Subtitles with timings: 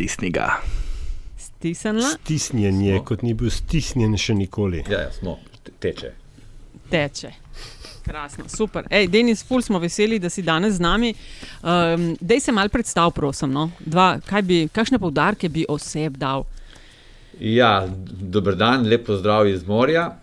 [0.00, 0.48] Stisni ga.
[1.36, 3.04] Stisnila, Stisnjen je, Smo.
[3.04, 4.80] kot ni bil stisnjen še nikoli.
[4.88, 6.12] Ja, ja, smo, te- teče.
[6.90, 7.32] teče.
[8.06, 8.86] Krasno, super.
[8.90, 11.12] Ej, Denis, ful smo veseli, da si danes z nami.
[11.60, 13.52] Um, dej se mal predstav, prosim.
[13.52, 13.66] No?
[13.84, 16.46] Dva, kaj bi, kakšne poudarke bi oseb dal?
[17.38, 20.14] Ja, dober dan, lepo zdrav iz morja.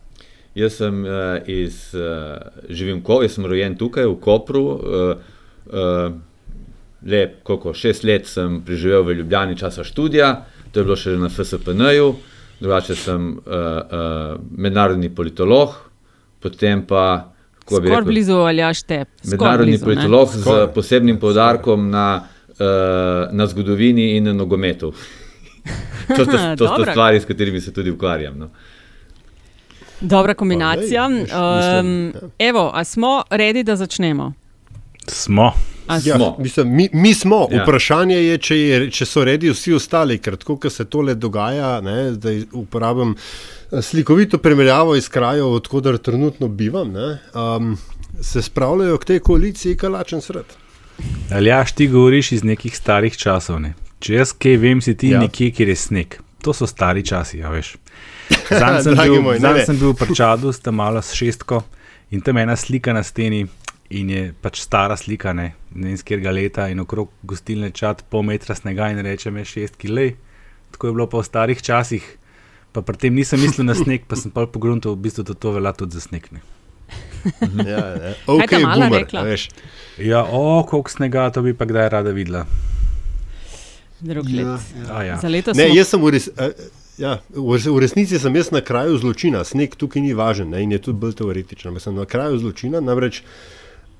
[0.57, 4.65] Jaz sem uh, iz, uh, živim Kopru, jaz sem rojen tukaj v Kopru.
[4.73, 5.37] Uh,
[5.69, 6.17] uh,
[7.05, 10.31] le koliko, šest let sem preživel v Ljubljani časa študija,
[10.71, 12.15] to je bilo še na FSPN-ju,
[12.59, 15.75] drugače sem uh, uh, mednarodni politolog,
[16.39, 19.03] potem pa, kako bi Skoraj rekel, blizu ali až te.
[19.23, 19.95] mednarodni blizu, ne?
[19.95, 20.67] politolog z Skoraj.
[20.73, 22.65] posebnim poudarkom na, uh,
[23.31, 24.93] na zgodovini in na nogometu.
[26.07, 26.91] To sta, to sta Dobra.
[26.91, 28.37] stvari, s katerimi se tudi ukvarjam.
[28.39, 28.49] No.
[30.01, 31.01] Dobra kombinacija.
[31.01, 34.33] Pa, lej, mislim, Um, evo, a smo redi, da začnemo?
[35.07, 35.51] Smo.
[35.87, 36.35] A Ja, Smo.
[36.39, 37.47] mislim, mi, mi smo.
[37.51, 37.63] Ja.
[37.63, 41.77] Vprašanje je če, je, če so redi vsi ostali, ker tako, kot se tole dogaja,
[41.81, 47.77] ne, zdaj uporabim eh, slikovito primerjavo iz krajev, odkudar trenutno bivam, ne, um,
[48.21, 50.57] se spravljajo k tej koaliciji kalačen sred.
[51.31, 53.59] Ali ja, ti govoriš iz nekih starih časov.
[53.61, 53.73] Ne?
[53.99, 55.21] Če jaz kaj vem, si ti ja.
[55.21, 56.17] Nekje, kjer je sneg.
[56.45, 57.75] To so stari časi, ja veš.
[58.61, 61.61] Zanj sem, bil, moj, zanj sem bil pri Čadu, sta malo s šestko
[62.11, 63.45] in tam ena slika na steni.
[63.89, 68.03] In je pač stara slika, ne, ne vem, iz katerega leta, in okrog gostilne čat,
[68.03, 70.15] pol metra snega, in reče me šest kilej.
[70.71, 72.03] Tako je bilo pa v starih časih,
[72.73, 75.55] pa pri tem nisem mislil na sneg, pa sem pa pogruntal, v bistvu, da to
[75.55, 76.27] velja tudi za sneg.
[76.31, 76.43] Ne.
[77.63, 78.11] Ja, ne.
[78.19, 79.19] Kaj Okay, ta mala boomer, rekla?
[79.19, 79.47] a veš.
[79.99, 82.43] Ja, o, koliko snega, to bi pa kdaj rada videla.
[83.99, 84.61] Drug Ja, let.
[84.91, 85.15] A, ja.
[85.17, 86.51] Za leto Ne, smo jaz sem v, res, eh,
[86.97, 90.61] ja, v res- v resnici sem jaz na kraju zločina, sneg tukaj ni važen ne,
[90.61, 91.79] in je tudi bolj teoretičen.
[91.79, 93.23] Sem na kraju zločina, namreč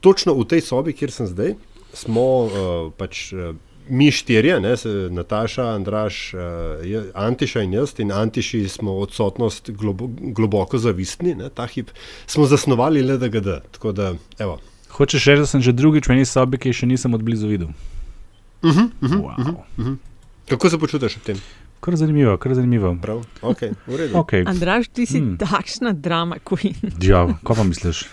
[0.01, 1.55] točno v tej sobi, kjer sem zdaj,
[1.93, 2.51] smo uh,
[2.93, 3.33] pač.
[3.33, 3.55] Uh,
[3.89, 6.39] Mi štirje, ne, se, Nataša, Andraš, uh,
[6.83, 11.87] je- Antiša in jaz, in Antiši smo odsotnost globo, globoko zavistni, ne, ta hip
[12.27, 13.47] smo zasnovali LDGD.
[13.71, 14.09] Tako da,
[14.39, 14.59] evo.
[14.89, 17.71] Hočeš reči, da sem že drugič v eni sobi, ki je še nisem odblizu videl.
[18.61, 19.55] Uh -huh, uh -huh.
[19.77, 19.95] Wow.
[20.49, 21.39] Kako se počutiš ob tem?
[21.79, 22.97] Kar zanimivo, kar zanimivo.
[23.01, 23.23] Prav?
[23.41, 24.13] Okay, v redu.
[24.15, 24.43] Okay.
[24.47, 25.37] Andraž, ti si Hmm.
[25.37, 26.75] takšna drama queen.
[27.01, 28.03] Ja, ko pa misliš?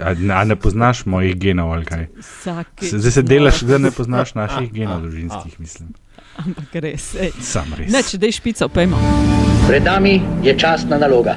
[0.00, 2.06] A, ne poznaš mojih genov ali kaj?
[2.20, 5.94] Vsaki, Zdaj se delaš, da ne poznaš naših genov, družinskih, mislim.
[6.36, 7.14] Ampak res.
[7.14, 7.30] ej.
[7.40, 7.92] Sam res.
[7.92, 8.98] Ne, če dej špico, pojmo.
[9.68, 11.36] Pred nami je častna naloga.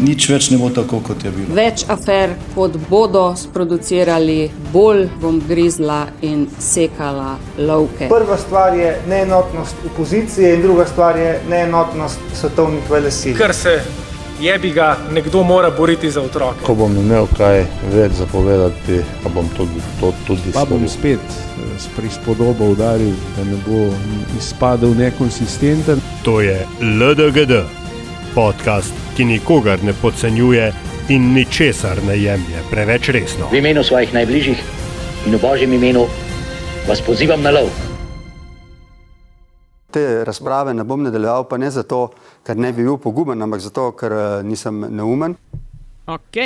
[0.00, 1.54] Nič več ne bo tako, kot je bilo.
[1.54, 8.08] Več afer, kot bodo sproducirali, bolj bom grizla in sekala lovke.
[8.08, 13.36] Prva stvar je neenotnost opozicije, in druga stvar je neenotnost svetovnih velesil.
[13.36, 13.76] ker se
[14.40, 16.64] jebi ga, nekdo mora boriti za otroke.
[16.66, 21.66] Ko bom imel kaj več zapovedati, pa bom tudi to tudi Pa bom spet eh,
[21.78, 23.88] s prispodobo udaril, da ne bo
[24.38, 26.00] izpadel nekonsistenten.
[26.24, 27.62] To je LDGD,
[28.34, 30.72] podcast, ki nikogar ne podcenjuje
[31.08, 33.50] in ničesar ne jemlje preveč resno.
[33.52, 34.58] V imenu svojih najbližjih
[35.26, 36.06] in v božjem imenu
[36.88, 37.68] vas pozivam na lov.
[39.90, 42.12] Te razprave ne bom nadaljeval, pa ne zato,
[42.46, 45.36] ker ne bi bil poguben, ampak zato, ker eh, nisem neumen.
[46.10, 46.40] Ok.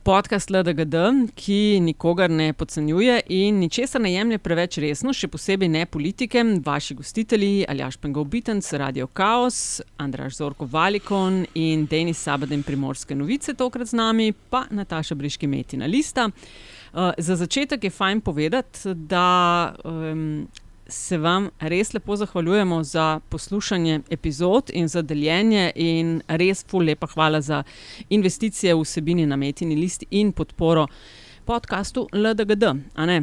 [0.00, 0.94] Podcast LDGD,
[1.36, 6.96] ki nikogar ne podcenjuje in ničesar ne jemlje preveč resno, še posebej ne politike, vaši
[6.96, 13.92] gostitelji Aljaš Pengov Bitens, Radio Chaos, Andraš Zorko Valikon in Denis Sabaden Primorske novice tokrat
[13.92, 16.30] z nami, pa Nataša Briški Metina Lista.
[16.30, 20.48] Uh, za začetek je fajn povedati, da um,
[20.90, 27.06] se vam res lepo zahvaljujemo za poslušanje epizod in za deljenje, in res ful lepa
[27.06, 27.62] hvala za
[28.10, 30.86] investicije v vsebini na Metini listi in podporo
[31.44, 32.64] podkastu LDGD.
[32.94, 33.22] a ne?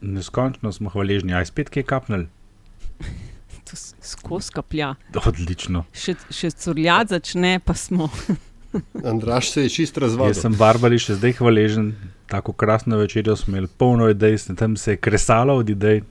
[0.00, 2.26] Neskončno smo hvaležni, aj spet kaj kapnil.
[3.66, 4.92] To s- skozi kaplja.
[5.18, 5.80] Odlično.
[5.92, 8.06] Še, še curljati začne, pa smo.
[9.04, 10.30] Andraš se je čist razvadil.
[10.30, 11.88] Jaz sem Barbari še zdaj hvaležen,
[12.26, 16.04] tako krasno večerjo smo imeli polno idej, tam se je kresalo od idej,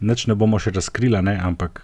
[0.00, 1.82] nič ne bomo še razkrila, ne, ampak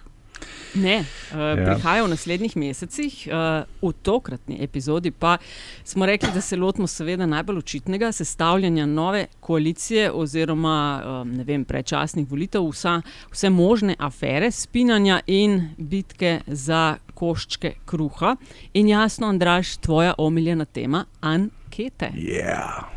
[0.75, 1.55] Ne, uh, ja.
[1.55, 5.37] prihaja v naslednjih mesecih, uh, v tokratni epizodi pa
[5.83, 11.63] smo rekli, da se lotimo seveda najbolj očitnega sestavljanja nove koalicije oziroma um, ne vem,
[11.65, 12.99] predčasnih volitev, vsa,
[13.31, 18.35] vse možne afere, spinanja in bitke za koščke kruha.
[18.73, 22.11] In jasno, Andraš, tvoja omiljena tema ankete.
[22.15, 22.94] Yeah.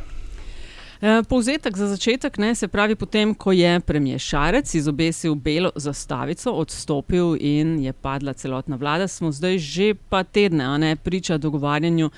[1.00, 6.50] Eh, povzetek za začetek, ne, se pravi, potem, ko je premijer Šarec izobesil belo zastavico,
[6.50, 12.10] odstopil in je padla celotna vlada, smo zdaj že pa tedne ne, priča dogovarjanju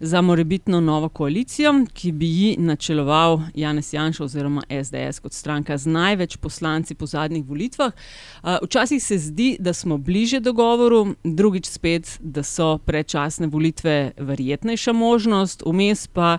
[0.00, 5.86] za morebitno novo koalicijo, ki bi ji načeloval Janez Janša oziroma SDS kot stranka z
[5.86, 7.92] največ poslanci po zadnjih volitvah.
[7.92, 14.92] Eh, včasih se zdi, da smo bliže dogovoru, drugič spet, da so predčasne volitve verjetnejša
[14.92, 16.38] možnost, vmes pa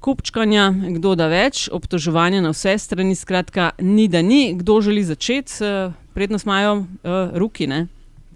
[0.00, 5.62] kupčkanja, kdo da več, obtoževanja na vse strani, skratka, ni da ni, kdo želi začeti,
[5.64, 7.66] uh, prednost imajo uh, ruki.
[7.66, 7.86] Ne?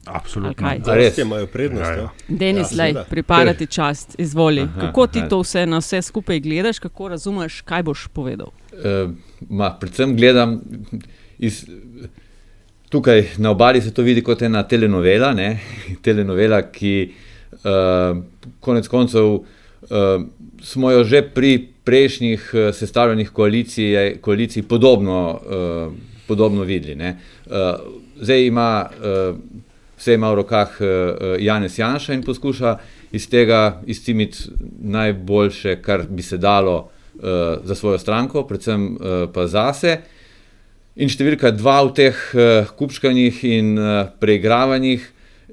[0.06, 0.72] Absolutno.
[0.86, 1.86] Res imajo prednost.
[1.86, 2.08] Ja, ja.
[2.28, 4.66] Denis, ja, lej, pripadati čast, izvoli.
[4.66, 8.50] Aha, kako ti to vse na vse skupaj gledaš, kako razumeš, kaj boš povedal?
[8.72, 9.14] Uh,
[9.48, 10.60] ma, predvsem gledam
[11.38, 11.64] iz.
[12.92, 15.60] Tukaj na obali se to vidi kot ena telenovela, ne?
[16.04, 17.12] telenovela ki
[17.64, 18.18] uh,
[18.60, 19.60] konec koncev uh,
[20.62, 25.92] smo jo že pri prejšnjih uh, sestavljenih koalicij, koalicij podobno, uh,
[26.26, 26.94] podobno videli.
[27.04, 27.52] Uh,
[28.20, 29.36] zdaj ima uh,
[29.98, 30.86] vse ima v rokah uh,
[31.38, 32.76] Janez Janša in poskuša
[33.12, 34.50] iz tega izcimiti
[34.80, 36.76] najboljše, kar bi se dalo
[37.14, 37.22] uh,
[37.64, 39.98] za svojo stranko, predvsem uh, pa zase.
[40.96, 45.04] In številka dva v teh uh, kupčkanjih in uh, preigravanjih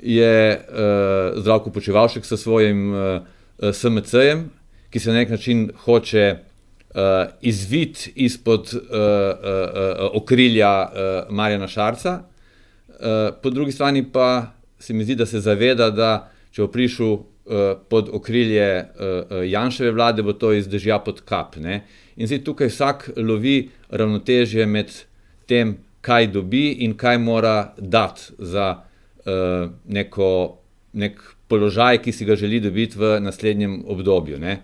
[0.04, 3.22] je uh, zdravko počevalšek s svojim uh,
[3.62, 4.50] SMC-jem,
[4.90, 7.02] ki se na nek način hoče uh,
[7.42, 12.20] izviti izpod uh, uh, okrilja uh, Marjana Šarca,
[12.88, 12.96] uh,
[13.44, 17.24] po drugi strani pa se mi zdi, da se zaveda, da če bo prišel uh,
[17.90, 21.58] pod okrilje uh, Janševe vlade, bo to izdežja pod kap.
[21.60, 21.84] Ne?
[22.16, 24.94] In zdaj tukaj vsak lovi ravnotežje med
[25.50, 30.32] tem, kaj dobi in kaj mora dati za uh, neko,
[30.94, 31.20] nek
[31.50, 34.40] položaj, ki si ga želi dobiti v naslednjem obdobju.
[34.40, 34.60] Ne?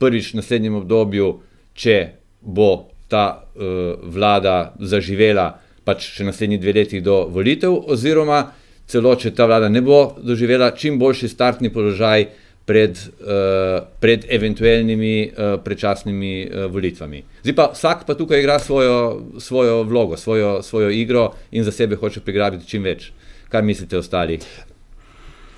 [0.00, 1.28] prvič v naslednjem obdobju,
[1.76, 1.96] če
[2.40, 8.46] bo ta uh, vlada zaživela, pač še naslednji dve leti do volitev, oziroma
[8.90, 12.30] celo, če ta vlada ne bo doživela, čim boljši startni položaj
[12.64, 17.22] pred, uh, pred eventualnimi uh, predčasnimi uh, volitvami.
[17.44, 18.96] Zdaj pa vsak pa tukaj igra svojo,
[19.42, 23.10] svojo vlogo, svojo, svojo igro in za sebe hoče prigrabiti čim več.
[23.50, 24.38] Kaj mislite ostali?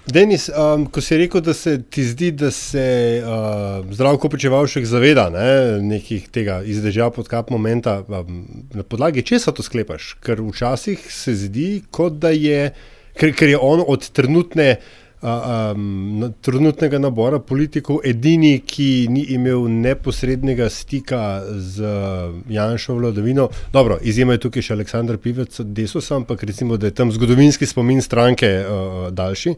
[0.07, 5.29] Denis, um, ko si rekel, da se ti zdi, da se uh, zdravko počevalšek zaveda
[5.31, 8.43] ne, nekih tega izdežja pod kap momenta, um,
[8.75, 10.17] na podlagi česa to sklepaš?
[10.27, 12.73] Ker včasih se zdi, kot da je,
[13.15, 14.75] ker, ker je on od trenutne,
[15.23, 23.49] um, trenutnega nabora politikov edini, ki ni imel neposrednega stika z uh, Janšo vladavino.
[23.73, 27.67] Dobro, izjema je tukaj še Aleksandr Pivec od Desusa, ampak recimo, da je tam zgodovinski
[27.67, 29.55] spomin stranke uh, daljši.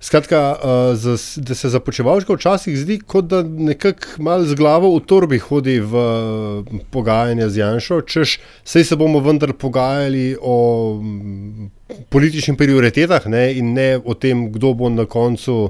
[0.00, 5.02] Skratka, uh, za, da se započevalčka včasih zdi, kot da nekako malo z glavo v
[5.04, 10.56] torbi hodi v uh, pogajanja z Janšo, češ, sej se bomo vendar pogajali o
[10.96, 11.68] um,
[12.08, 15.68] političnih prioritetah ne, in ne o tem, kdo bo na koncu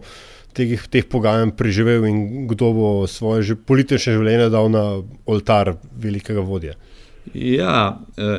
[0.54, 4.84] teh, teh pogajanj preživel in kdo bo svoje že politične življenje dal na
[5.26, 6.78] oltar velikega vodja.
[7.34, 8.38] Ja, eh,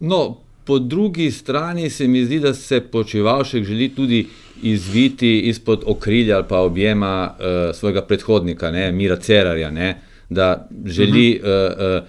[0.00, 4.26] no, po drugi strani se mi zdi, da se počevalšek želi tudi
[4.62, 9.98] izviti izpod okrilja ali pa objema uh, svojega predhodnika, ne, Mira Cerarja, ne,
[10.30, 12.02] da želi uh -huh.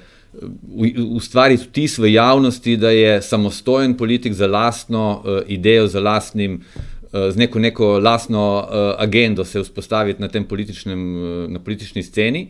[0.74, 6.00] uh, uh, ustvariti vtis v javnosti, da je samostojen politik za lastno uh, idejo, za
[6.00, 6.64] lastnim.
[7.30, 12.48] Z neko, neko lastno uh, agendo se vzpostaviti na tem političnem, uh, na politični sceni.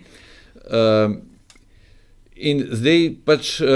[0.55, 1.15] Uh,
[2.35, 3.67] in zdaj pač uh,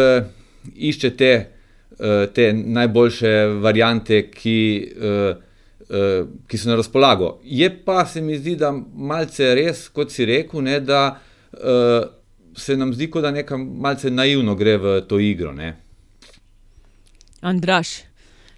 [0.75, 1.45] iščete
[1.91, 5.46] uh, te najboljše variante, ki uh, Eh,
[6.47, 7.37] ki so na razpolago.
[7.43, 11.19] Je pa se mi zdi, da malce res, kot si rekel, ne, da
[11.53, 12.09] uh,
[12.57, 15.53] se nam zdi, da nekam malce naivno gre v to igro.
[15.53, 15.75] Ne.
[17.41, 17.87] Andraš.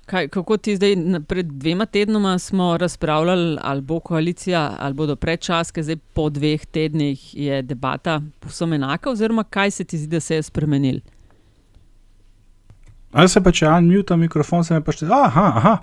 [0.09, 0.95] Kaj, kako ti zdaj,
[1.27, 7.35] pred dvema tednoma smo razpravljali, ali bo koalicija, ali bodo predčaske, zdaj po dveh tednih
[7.37, 10.99] je debata povsem enaka, oziroma kaj se ti zdi, da se je spremenil?
[13.11, 15.05] Ali se pa če en mute mikrofon, se mi pa še.
[15.13, 15.77] Aha, aha.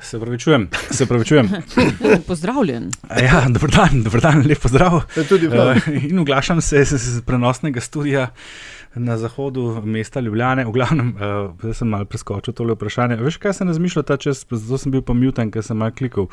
[0.00, 0.68] Se pravi, čujem.
[0.90, 1.48] Se pravi, čujem.
[2.28, 2.90] Pozdravljen.
[3.22, 4.94] Ja, dobro dan, dobro dan, lep pozdrav.
[4.94, 8.28] Uh, in oglašam se iz prenosnega studia
[8.94, 10.64] na zahodu mesta Ljubljane.
[10.64, 13.16] V glavnem, uh, zdaj sem malo preskočil tole vprašanje.
[13.16, 16.28] Veš, kaj sem razmišljal ta čas, zato sem bil pa muten, ker sem malo klikal.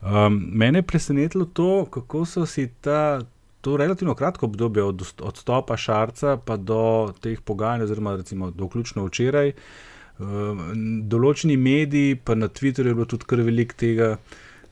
[0.00, 3.20] Um, mene je presenetilo to, kako so si ta.
[3.60, 8.64] To je relativno kratko obdobje od odstopa Šarca pa do teh pogajanj, oziroma recimo do
[8.64, 14.10] vključno včeraj, uh, določeni mediji, pa na Twitterju je bilo tudi kar veliko tega,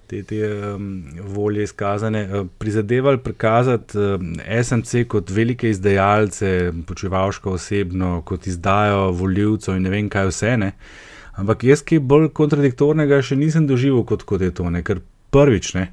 [0.06, 1.02] te, te um,
[1.34, 9.76] volje izkazane, uh, prizadevali prikazati um, SMC kot velike izdajalce, počevalško osebno, kot izdajo voljivcev
[9.76, 10.56] in ne vem kaj vse.
[10.62, 10.72] Ne.
[11.40, 14.84] Ampak jaz, ki bolj kontradiktornega, še nisem doživel kot, kot je to, ne.
[14.86, 15.02] ker
[15.34, 15.88] prvič ne.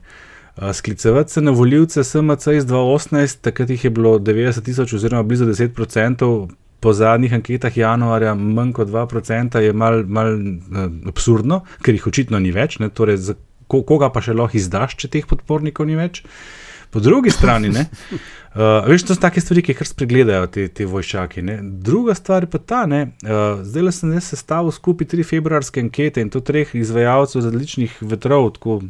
[0.60, 5.24] Uh, sklicevati se na voljivce SMC iz 2018, takrat jih je bilo 90 tisoč, oziroma
[5.24, 11.64] blizu 10 odstotkov, po zadnjih anketah januarja manj kot 2%, je malo mal, uh, absurdno,
[11.84, 12.80] ker jih očitno ni več.
[12.80, 13.36] Ne, torej, za
[13.68, 16.24] ko, koga pa še lahko izdaš, če teh podpornikov ni več.
[16.90, 17.84] Po drugi strani, ne,
[18.56, 21.44] uh, veš, to so take stvari, ki jih kar spregledajo ti, ti vojščaki.
[21.46, 21.60] Ne.
[21.62, 26.24] Druga stvar pa ta, ne, uh, zdaj le sem jaz sestavil skupaj tri februarske ankete
[26.26, 28.82] in to treh izvajalcev različnih vetrov, tako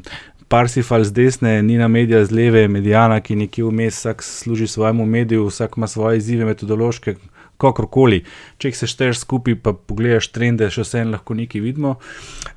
[0.50, 5.46] Parsifal z desne, Nina Media z leve, Medijana, ki nekje vmes, vsak služi svojemu mediju,
[5.46, 7.14] vsak ima svoje izzive metodološke,
[7.60, 8.24] kakorkoli.
[8.58, 11.98] Če jih sešteješ skupaj, pa pogledaš trende, še vse en lahko nekaj vidimo.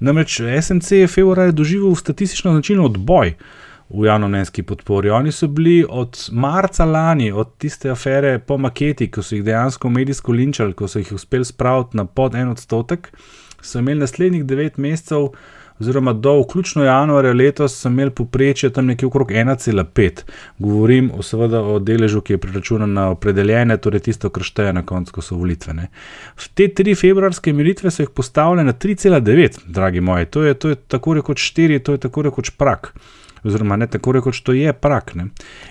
[0.01, 3.35] Namreč SNC je februarja doživel statistično značilen odboj
[3.93, 5.11] v javnomnenjski podpori.
[5.11, 9.91] Oni so bili od marca lani, od tiste afere po maketi, ko so jih dejansko
[9.93, 13.11] medijsko linčali, ko so jih uspeli spraviti na pod en odstotek,
[13.61, 15.29] so imeli naslednjih devet mesecev
[15.83, 20.23] oziroma do vključno januarja letos, so imeli poprečje tam nekje okrog 1,5.
[20.59, 24.85] Govorim o, seveda, o deležu, ki je preračunan na opredeljene, torej tisto, kar šteje na
[24.87, 25.75] koncu, ko so volitve.
[25.79, 25.89] Ne.
[26.39, 30.73] V te tri februarske meritve so jih postavljene na 3,9, dragi moji, to je, to
[30.73, 32.95] je tako rekoč 4, to je tako rekoč prak
[33.45, 35.15] oziroma ne tako rekoč, to je prak.
[35.19, 35.29] Ne.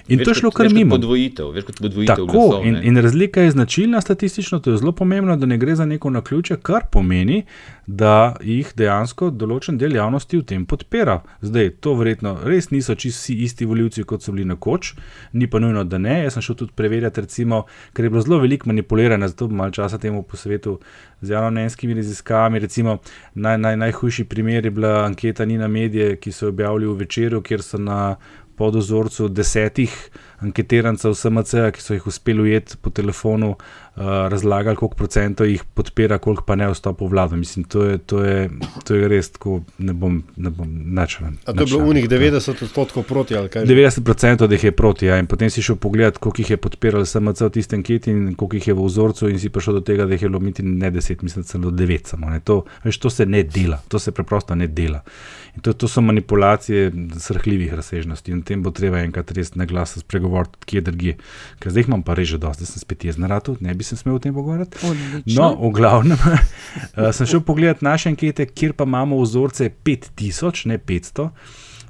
[0.08, 0.98] In več to je šlo kar mimo.
[0.98, 4.92] Podvojitev, več kot podvojitev Tako, glasov, in, in razlika je značilna statistično, to je zelo
[4.92, 7.44] pomembno, da ne gre za neko naključje, kar pomeni,
[7.88, 11.22] da jih dejansko določen del javnosti v tem podpira.
[11.42, 14.94] Zdaj, to verjetno res niso čisto vsi isti voljivci, kot so bili nekoč,
[15.38, 16.22] ni pa nujno, da ne.
[16.24, 19.76] Jaz sem šel tudi preverjati, recimo, ker je bilo zelo veliko manipuliranja, zato bom malo
[19.76, 20.80] časa temu posvetil
[21.22, 22.60] z javnomnenjskimi raziskavami.
[22.60, 22.98] Recimo,
[23.34, 27.42] naj, naj, najhujši primer je bila anketa Nina Medije, ki so jo objavili v večeru,
[27.42, 28.16] kjer so na
[28.58, 29.96] podozorcu desetih
[30.42, 34.04] anketirancev SMC, ki so jih uspeli ujeti po telefonu, uh,
[34.34, 37.38] razlagali, koliko procentov jih podpira, koliko pa ne vstopa v vlado.
[37.38, 38.50] Mislim, to je, to je,
[38.88, 41.38] to je res tako, ne bom, ne bom načelen.
[41.46, 43.66] A to je bilo unih 90 odstotkov proti ali kaj?
[43.70, 47.42] 90% jih je proti, ja, in potem si šel pogledat, koliko jih je podpiralo SMC
[47.42, 50.18] v tistem anketi in koliko jih je v vzorcu, in si prišel do tega, da
[50.18, 52.30] jih je bilo miti ne 10, mislim, celo 9 samo.
[52.30, 52.40] Ne.
[52.40, 55.02] To, veš, to se ne dela, to se preprosto ne dela.
[55.56, 59.66] In to, to so manipulacije srhljivih razsežnosti in o tem bo treba enkrat res na
[59.66, 61.16] glas spregovoriti, kje drugje.
[61.60, 63.84] Ker zdaj imam pa res že dosti, zdaj sem spet jaz na ratu, ne bi
[63.84, 64.80] se smel o tem pogovarjati.
[64.88, 65.36] Odlično.
[65.36, 70.80] No, v glavnem, uh, sem šel pogledat naše ankete, kjer pa imamo vzorce 5000, ne
[70.80, 71.28] 500.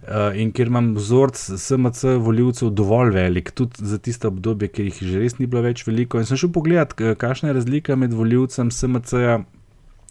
[0.01, 4.97] Uh, in ker imam vzorc SMC voljivcev dovolj velik, tudi za tisto obdobje, ker jih
[4.97, 6.17] že res ni bilo več veliko.
[6.17, 9.43] In sem šel pogledat, k- kakšna je razlika med voljivcem SMC-ja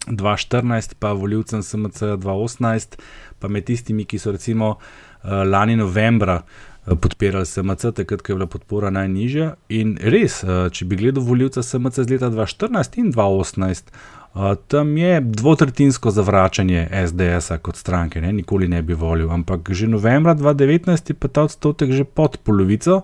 [0.07, 2.97] 2014 pa voljivcem SMC 2018,
[3.39, 8.39] pa med tistimi, ki so recimo uh, lani novembra uh, podpirali SMC, takrat, ko je
[8.39, 9.53] bila podpora najnižja.
[9.77, 13.93] In res, uh, če bi gledal voljivca SMC z leta 2014 in 2018.
[14.31, 18.31] Uh, tam je dvotretinsko zavračanje SDS-a kot stranke, ne?
[18.33, 23.01] nikoli ne bi volil, ampak že novembra 2019 je pa ta odstotek že pod polovico,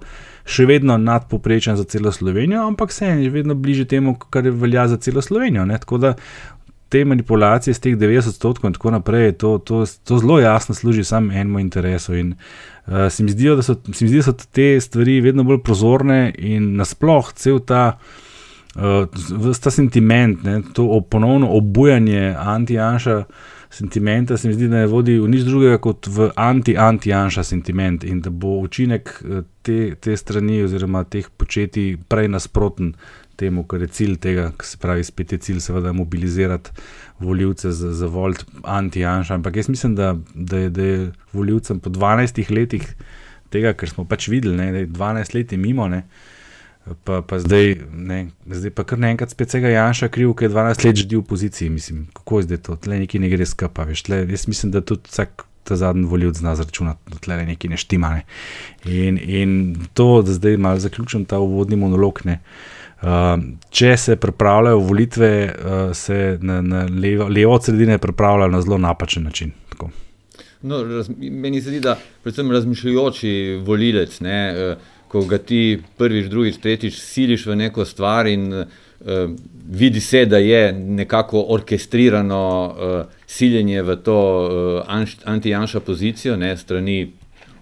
[0.47, 4.97] še vedno nadpoprečen za celo Slovenijo, ampak se je vedno bliže temu, kar velja za
[4.97, 5.65] celo Slovenijo.
[5.67, 5.75] Ne?
[5.83, 6.13] Tako da
[6.89, 11.03] te manipulacije z teh 90 odstotkov in tako naprej, to, to, to zelo jasno služi
[11.03, 12.15] samo enemu interesu.
[12.15, 15.61] In uh, se mi zdijo, da so, mi zdi, da so te stvari vedno bolj
[15.63, 17.97] prozorne in nasploh cel ta.
[18.77, 23.23] Uh, ta sentiment, ne, to ponovno obujanje anti-janša
[23.69, 28.21] sentimenta, se mi zdi, da ne vodi v nič drugega kot v anti-anti-janša sentiment in
[28.23, 32.93] da bo učinek eh, te, te strani oziroma teh početij prej nasproten
[33.37, 36.73] temu, kar je cilj tega, se pravi, spet je cilj seveda mobilizirati
[37.19, 39.37] voljivce za, za volt anti-janša.
[39.37, 42.87] Ampak jaz mislim, da, da, je, da je voljivcem po 12 letih
[43.53, 45.87] tega, kar smo pač videli, ne, da je 12 let je mimo.
[45.87, 46.03] Ne,
[47.03, 50.85] Pa, pa zdaj, ne, zdaj pa kar naenkrat spet vsega Janša kriv, ki je 12
[50.85, 51.69] let že v opoziciji.
[51.69, 53.83] Mislim, kako je zdaj to, tle nekaj ne gre skapa.
[53.89, 57.73] Veš, tle, jaz mislim, da tudi vsak ta zadnji volivec zna zračunati, da tle nekaj
[57.73, 58.13] ne štima.
[58.15, 58.23] Ne.
[58.87, 59.51] In, in
[59.99, 62.23] to, da zdaj malo zaključim ta uvodni monolog.
[62.23, 62.39] Ne.
[62.39, 62.76] Uh,
[63.69, 68.77] če se pripravljajo volitve, uh, se na, na levo, levo od sredine pripravljajo na zelo
[68.77, 69.51] napačen način.
[70.61, 74.75] No, raz, meni se zdi, da predvsem razmišljujoči volilec, ne, eh,
[75.07, 78.65] ko ga ti prvič, drugič, tretjič siliš v neko stvar in uh,
[79.69, 87.13] vidi se, da je nekako orkestrirano uh, siljenje v to uh, anti-janša pozicijo, ne, strani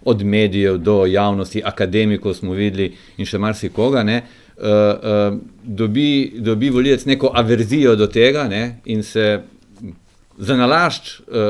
[0.05, 4.01] od medijev do javnosti, akademikov smo videli in še marsikoga.
[4.01, 9.41] Uh, uh, dobi, dobi volilec neko averzijo do tega ne, in se
[10.37, 11.41] za nalašč uh, uh,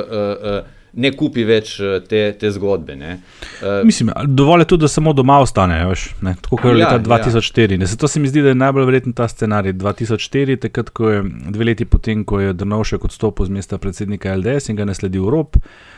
[0.61, 1.73] uh, ne kupi več
[2.07, 2.95] te, te zgodbe.
[2.95, 6.93] Uh, Mislim, dovolj je tudi, da samo doma ostane, veš, ne, tako kot je ja,
[6.93, 7.79] leta 2004.
[7.81, 7.89] Ja.
[7.91, 11.67] Zato se mi zdi, da je najbolj verjeten ta scenarij 2004, takrat, ko je dve
[11.71, 15.59] leti potem, ko je Drnovšek odstopil z mesta predsednika LDS in ga nasledil Rop.
[15.59, 15.94] Uh,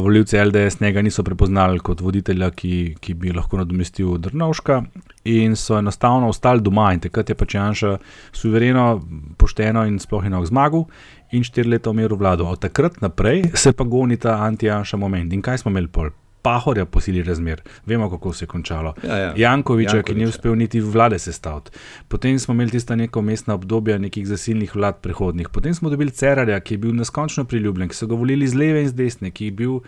[0.00, 4.82] Voljivci LDS njega niso prepoznali kot voditelja, ki, ki bi lahko nadomestil Drnovška,
[5.24, 6.92] in so enostavno ostali doma.
[6.94, 7.96] In takrat je pač Janša
[8.32, 9.02] suvereno,
[9.36, 10.86] pošteno in sploh eno zmagal,
[11.32, 12.48] in štiri leta umiril vlado.
[12.48, 15.32] Od takrat naprej se pa goni ta anti-Janša moment.
[15.32, 16.10] In kaj smo imeli pol?
[16.44, 18.94] Pahorja po sili razmer, vemo, kako se je končalo.
[19.02, 19.32] Ja, ja.
[19.36, 21.70] Jankoviča, Jankovič, ki ni uspel niti vlade sestaviti.
[22.08, 25.48] Potem smo imeli tista neka mestna obdobja nekih zasilnih vlad prehodnih.
[25.48, 28.82] Potem smo dobili Cerarja, ki je bil neskončno priljubljen, ki so ga volili z leve
[28.84, 29.78] in z desne, ki je bil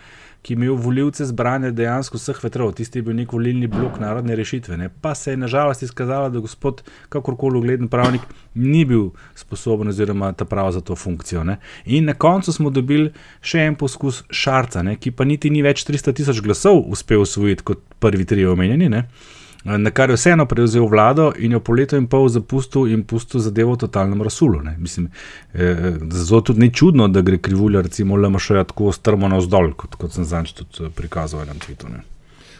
[0.47, 4.37] ki je imel voljivce zbrane dejansko vseh vetrov, tisti je bil nek volilni blok narodne
[4.39, 4.77] rešitve.
[4.79, 4.89] Ne.
[5.03, 8.23] Pa se je nažalost izkazalo, da gospod, kakorkoli ugleden pravnik,
[8.55, 11.43] ni bil sposoben oziroma ta prav za to funkcijo.
[11.45, 11.57] Ne.
[11.85, 13.11] In na koncu smo dobili
[13.43, 17.67] še en poskus šarca, ne, ki pa niti ni več 300 tisoč glasov uspel usvojiti
[17.67, 18.89] kot prvi tri omenjeni.
[18.89, 19.09] Ne
[19.67, 23.41] na kar je vseeno prevzel vlado in jo po letu in pol zapustil in pustil
[23.41, 24.63] zadevo v totalnem rasulu.
[24.79, 25.09] Mislim,
[25.55, 29.95] eh, zato tudi ni čudno, da gre krivulja, recimo, le mašoja tako strmo navzdol, kot,
[29.95, 32.05] kot sem zanj tudi eh, prikazal na Twitterju.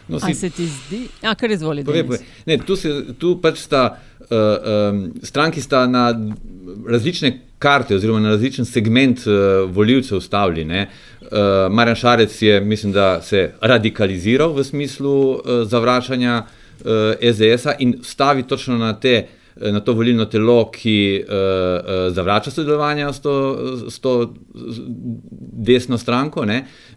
[0.07, 1.83] No, si, se ti zdi, ja, kar izvoli?
[1.83, 2.19] Povej, povej.
[2.45, 6.05] Ne, tu, se, tu pač sta uh, um, stranki sta na
[6.87, 10.85] različne karte, oziroma na različen segment uh, voljivcev stavljeni.
[11.21, 16.56] Uh, Marjan Šarec je, mislim, da se radikaliziral v smislu uh, zavračanja eh,
[17.21, 19.15] SDS-a in stavi točno na, te,
[19.61, 23.33] eh, na to volilno telo, ki uh, uh, zavrača sodelovanje s to,
[23.89, 24.33] s to
[25.69, 26.45] desno stranko.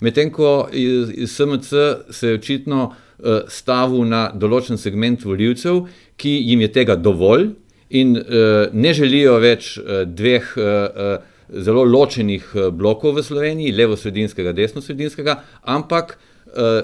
[0.01, 1.73] Medtem ko iz SMC
[2.11, 5.85] se je očitno uh, stavil na določen segment voljivcev,
[6.17, 7.51] ki jim je tega dovolj
[7.91, 10.57] in uh, ne želijo več uh, dveh.
[10.57, 12.45] Uh, Zelo ločenih
[12.79, 15.33] blokov v Sloveniji, levo-sredinskega, desno-sredinskega,
[15.67, 16.30] ampak uh, uh,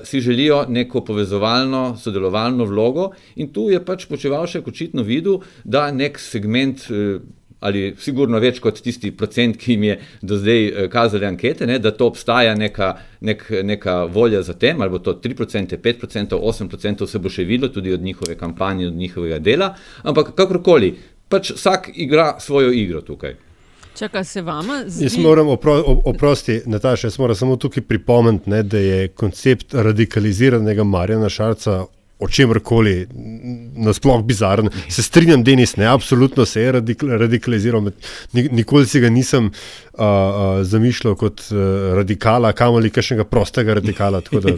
[0.04, 5.90] si želijo neko povezovalno, sodelovalno vlogo, in tu je pač počeval še očitno videl, da
[5.90, 6.87] nek segment.
[6.90, 7.18] Uh,
[7.66, 11.78] Ali sigurno več kot tisti procent, ki jim je do zdaj uh, kazali ankete, ne,
[11.80, 12.90] da to obstaja neka,
[13.25, 17.73] nek, neka volja za tem, ali bo to 3%, 5%, 8%, se bo še videlo
[17.73, 19.70] tudi od njihove kampanje, od njihovega dela.
[20.04, 20.92] Ampak kakorkoli,
[21.32, 23.38] pač vsak igra svojo igro tukaj.
[23.98, 24.82] Čakaj se vama.
[24.86, 25.04] Zdi...
[25.04, 31.28] Jaz moram opro, oprosti, Nataša, jaz moram samo tukaj pripomniti, da je koncept radikaliziranega Marjana
[31.28, 31.85] Šarca
[32.18, 32.61] o čemer
[33.76, 34.70] nasplošno bizaren.
[34.88, 36.72] Se strinjam, Denis, ne, absolutno se je
[37.18, 37.90] radikaliziral,
[38.32, 41.58] nikoli si ga nisem uh, uh, zamišljal kot uh,
[41.96, 44.20] radikala, kamoli kakšnega prostega radikala.
[44.20, 44.54] Da,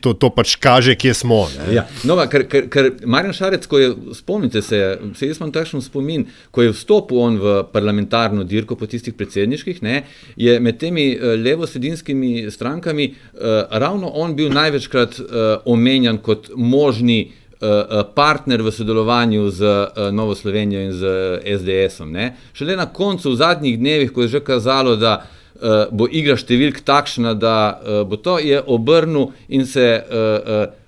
[0.00, 1.44] to, to pač kaže, kje smo.
[1.72, 1.86] Ja.
[2.04, 4.80] No, ker, ker, ker Marjan Šarec, ko je, spomnite se,
[5.18, 10.02] se jaz imam takšen spomin, ko je vstopil v parlamentarno dirko po tistih predsedniških, ne,
[10.40, 15.26] je med temi levo-sredinskimi strankami uh, ravno on bil največkrat uh,
[15.64, 17.32] omenjan kot možni
[18.14, 21.04] partner v sodelovanju z uh, Novo Slovenijo in z
[21.44, 22.16] SDS-om.
[22.52, 25.22] Šele na koncu, v zadnjih dnevih, ko je že kazalo, da
[25.94, 30.02] bo igra številk takšna, da bo to je obrnil in se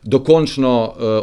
[0.03, 0.73] dokončno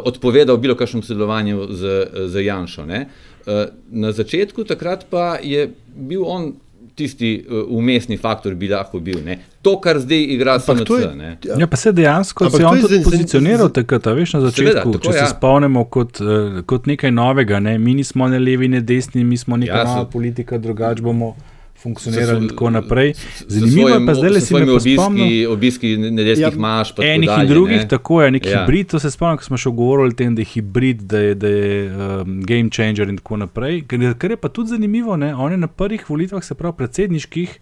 [0.08, 1.92] odpovedal bilo kakšnemu sodelovanju z,
[2.32, 2.88] z Janšo.
[2.88, 6.54] Uh, na začetku takrat pa je bil on
[6.94, 9.18] tisti umestni faktor bi lahko bil.
[9.24, 9.38] Ne?
[9.62, 10.98] To, kar zdaj igra SMC.
[11.00, 11.56] Ja.
[11.58, 15.16] ja, pa se dejansko se on tudi pozicioniral takrat, veš, na začetku, Seveda, tako, če
[15.16, 15.24] ja.
[15.24, 17.60] se spomnimo kot, uh, kot nekaj novega.
[17.64, 17.78] Ne?
[17.78, 21.34] Mi nismo ne levi, ne desni, mi smo neka ja, nova politika, drugače bomo
[21.84, 23.12] funkcionirali in tako naprej.
[23.46, 26.94] Zanimivo je pa zdaj, da si mi obiski, obiski nedeljskih ja, maš.
[26.98, 27.88] Enih in drugih, ne?
[27.88, 28.60] tako je, nek ja.
[28.60, 28.90] hibrid.
[28.90, 31.54] To se spomnim, ko smo še govorili o tem, da je hibrid, da je, da
[31.54, 33.82] je um, game changer in tako naprej.
[33.88, 35.34] Kar je pa tudi zanimivo, ne?
[35.34, 37.58] on je na prvih volitvah, se pravi predsedniških.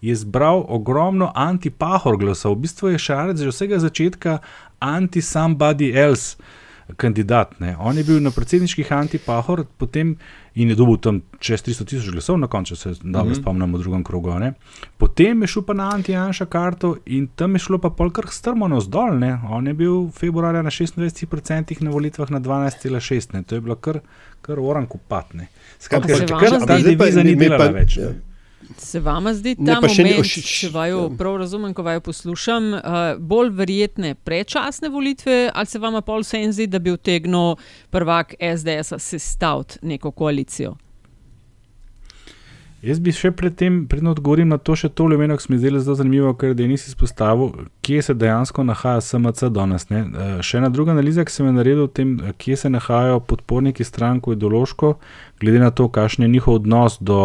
[0.00, 4.38] Je zbral ogromno anti-pahor glasov, v bistvu je šarec že vsega začetka
[4.80, 6.40] anti-somebody else
[6.96, 7.60] kandidat.
[7.60, 7.76] Ne.
[7.78, 10.16] On je bil na predsedniških anti-pahor, potem
[10.54, 13.40] in je dobil tam čez 300 tisoč glasov, na koncu se dobro mm -hmm.
[13.40, 14.38] spomnimo v drugem krogu.
[14.38, 14.52] Ne.
[14.98, 19.18] Potem je šel pa na anti-Janša karto in tam je šlo pa polkar strmo navzdol.
[19.18, 19.40] Ne.
[19.50, 23.44] On je bil februarja na 26%, na volitvah na 12,6%.
[23.44, 24.00] To je bilo kar,
[24.42, 25.46] kar oran kupatne.
[25.78, 27.96] Skratka, kar ta diviza ni bila več.
[27.96, 28.29] Ja.
[28.78, 31.08] Se vam zdi ta ne, moment, še, če vaju ja.
[31.18, 36.42] prav razumem, ko vaju poslušam, uh, bolj verjetne predčasne volitve ali se vam pol vse
[36.44, 37.56] en zdi, da bi utegnil
[37.90, 40.76] prvak SDS sestaviti neko koalicijo?
[42.80, 45.68] Jaz bi še predtem, predtem odgovoril na to, še tole meni, ki se mi zdi
[45.74, 49.84] zelo zanimivo, ker je Denis izpostavil, kje se dejansko nahaja SMC danes.
[49.92, 50.00] Ne?
[50.08, 53.84] Eh, še ena druga analiza, ki sem jo naredil o tem, kje se nahajajo podporniki
[53.84, 54.94] stranko ideološko,
[55.44, 57.20] glede na to, kakšen je njihov odnos do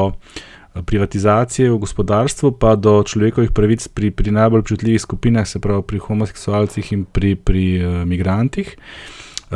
[0.82, 6.00] privatizacije v gospodarstvu, pa do človekovih pravic pri, pri najbolj občutljivih skupinah, se pravi pri
[6.00, 8.76] homoseksualcih in pri, pri uh, migrantih.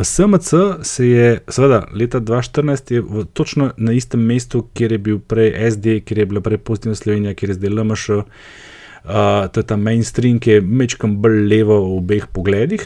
[0.04, 0.54] SMC
[0.84, 5.72] se je, seveda, leta 2014 je v, točno na istem mestu, kjer je bil prej
[5.72, 8.10] SD, kjer je bila prej pozitivna Slovenija, kjer je zdaj LMŠ.
[8.10, 12.84] Uh, to je ta mainstream, ki je mečkam bolj levo v obeh pogledih,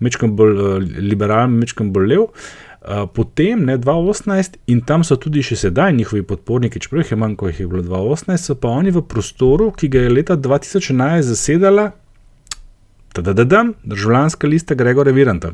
[0.00, 2.28] mečkam bolj uh, liberalen, mečkam bolj levo.
[2.30, 2.69] Uh,
[3.14, 7.52] potem, ne 2018, in tam so tudi še sedaj njihovi podporniki, čeprav je manj, kot
[7.52, 11.90] jih je bilo 2018, so pa oni v prostoru, ki ga je leta 2011 zasedala,
[13.14, 15.52] da da da, državljanska lista Gregora Viranta.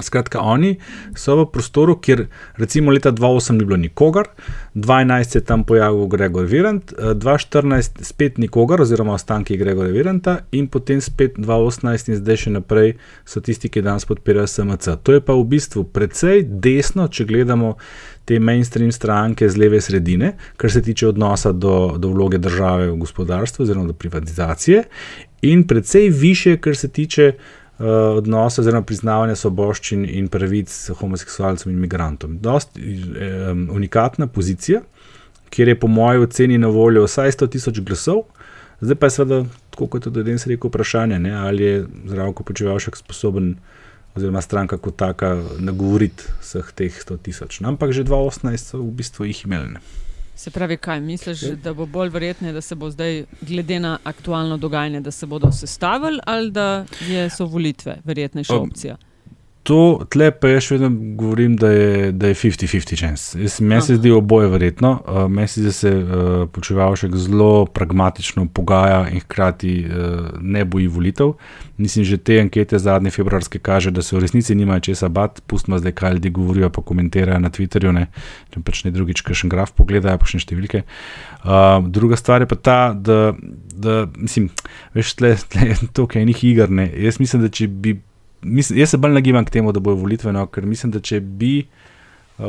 [0.00, 0.76] Skratka, oni
[1.16, 4.28] so v prostoru, kjer recimo leta 2008 ni bilo nikogar,
[4.74, 10.68] 2011 se je tam pojavil Gregor Virant, 2014 spet nikogar, oziroma ostanki Gregora Viranta, in
[10.68, 12.94] potem spet 2018 in zdaj še naprej
[13.26, 14.94] so tisti, ki danes podpirajo SMC.
[15.02, 17.74] To je pa v bistvu precej desno, če gledamo
[18.28, 22.98] te mainstream stranke z leve sredine, kar se tiče odnosa do, do vloge države v
[23.02, 24.84] gospodarstvu, oziroma do privatizacije,
[25.42, 27.32] in precej više, kar se tiče.
[27.78, 27.86] Uh,
[28.18, 32.40] odnosa oziroma priznavanja svoboščin in pravic homoseksualcem in imigrantom.
[32.42, 34.80] Dost um, unikatna pozicija,
[35.54, 38.24] kjer je po mojem oceni na voljo vsaj 100 tisoč glasov,
[38.80, 39.38] zdaj pa je seveda,
[39.70, 43.54] tako kot je tudi danes rekel, vprašanje, ne, ali je zdravko počevalšek sposoben,
[44.18, 47.60] oziroma stranka kot taka, nagovoriti vseh teh 100 tisoč.
[47.62, 49.76] No, ampak že 2018 so v bistvu jih imeli.
[49.78, 50.07] Ne.
[50.38, 54.56] Se pravi, kaj misliš, da bo bolj verjetno, da se bo zdaj, glede na aktualno
[54.56, 58.96] dogajanje, da se bodo sestavili ali da je, so volitve verjetnejša opcija?
[59.68, 60.88] To, tle pa jaz še vedno
[61.20, 63.36] govorim, da je 50-50 chance.
[63.60, 64.94] Meni se zdi oboje verjetno.
[65.04, 70.64] Uh, Meni se zdi, da se uh, počevalšek zelo pragmatično pogaja in hkrati uh, ne
[70.64, 71.34] boji volitev.
[71.76, 75.76] Mislim, že te ankete zadnje februarske kaže, da se v resnici nimajo česa bat, pustimo
[75.78, 78.08] zdaj, kaj ljudje govorijo, pa komentirajo na Twitterju, ne,
[78.54, 80.86] če pač ne drugič, kaj še graf pogledajo, pa še številke.
[81.44, 83.34] Uh, druga stvar je pa ta, da,
[83.76, 84.48] da mislim,
[84.96, 86.72] veš, tle, tle je to, kaj enih iger.
[86.72, 86.88] Ne.
[87.04, 87.98] Jaz mislim, da če bi
[88.42, 91.52] mislim, jaz se bolj nagibam k temu, da bo volitveno, ker mislim, da če bi
[91.58, 91.88] uh,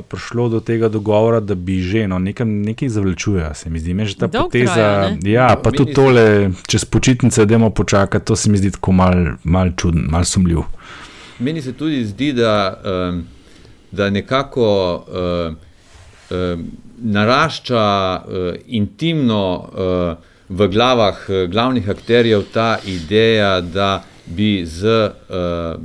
[0.07, 4.05] prišlo do tega dogovora, da bi že no, nekaj, nekaj zavlačuje, se mi zdi, me
[4.05, 4.73] že ta Dolg poteza.
[4.73, 5.31] traja, ne?
[5.31, 9.25] ja, pa tudi tole, čez počitnice, da imamo počakati, to se mi zdi tako mal,
[9.43, 10.61] mal čuden, mal sumljiv.
[11.39, 13.23] Meni se tudi zdi, da, um,
[13.91, 14.67] da nekako
[15.07, 15.55] um,
[16.29, 16.71] um,
[17.01, 25.81] narašča uh, intimno uh, v glavah uh, glavnih akterjev ta ideja, da bi z uh,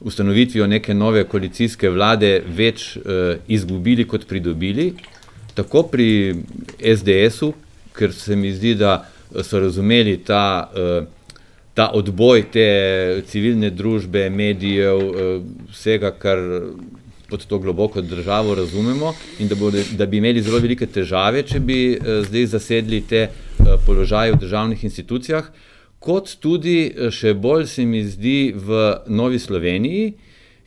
[0.00, 4.92] ustanovitvijo neke nove koalicijske vlade več uh, izgubili, kot pridobili.
[5.54, 6.34] Tako pri
[6.80, 7.52] SDS-u,
[7.96, 8.98] ker se mi zdi, da
[9.42, 11.06] so razumeli ta, uh,
[11.74, 12.66] ta odboj te
[13.30, 15.40] civilne družbe, medijev, uh,
[15.72, 16.42] vsega, kar
[17.30, 21.60] pod to globoko državo razumemo, in da, bo, da bi imeli zelo velike težave, če
[21.60, 25.50] bi uh, zdaj zasedli te uh, položaje v državnih institucijah
[26.06, 30.14] kot tudi eh, še bolj se mi zdi v Novi Sloveniji,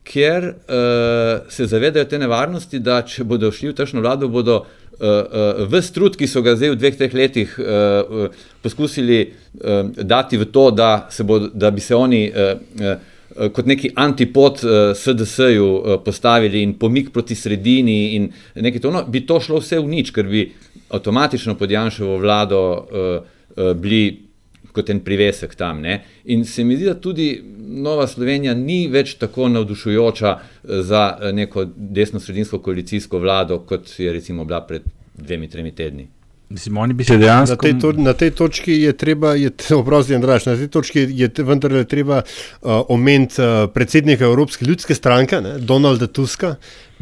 [0.10, 5.04] kjer uh, se zavedajo te nevarnosti, da če bodo šli v takšno vlado, bodo uh,
[5.06, 9.92] uh, vse trud, ki so ga zdaj v dveh, treh letih uh, uh, poskusili uh,
[10.02, 10.90] dati v to, da,
[11.22, 16.74] bo, da bi se oni uh, uh, kot neki antipod uh, SDS-ju uh, postavili in
[16.80, 20.48] pomik proti sredini, in nekaj to, no, bi to šlo vse v nič, ker bi
[20.90, 24.29] avtomatično pod Janševo vlado uh, uh, bili
[24.72, 25.82] kot en privesek tam.
[25.82, 26.02] Ne?
[26.26, 27.32] In se mi zdi, da tudi
[27.70, 34.14] Nova Slovenija ni več tako navdušujoča eh, za eh, neko desno-sredinsko koalicijsko vlado, kot je
[34.14, 36.08] recimo bila pred dvemi, tremi tedni.
[36.50, 37.56] Mislim, oni bi se dejansko.
[37.56, 39.36] Na tej, to, na tej točki je treba,
[39.76, 45.42] oprosti Andraš, na tej točki je vendarle treba uh, omeniti uh, predsednika Evropske ljudske stranke,
[45.42, 46.56] ne, Donalda Tuska,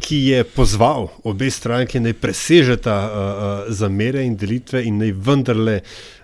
[0.04, 5.80] ki je pozval obe stranke naj presežeta uh, uh, zamere in delitve in naj vendarle
[5.80, 6.17] uh,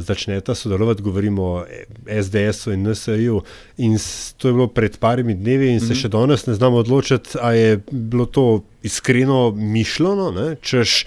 [0.00, 1.64] začneta sodelovati, govorimo o
[2.22, 3.42] SDS-u in NSA-ju.
[3.76, 3.98] In
[4.36, 6.02] to je bilo pred parimi dnevi, in se mm -hmm.
[6.02, 11.04] še danes ne znamo odločiti, ali je bilo to iskreno mišljeno, češ.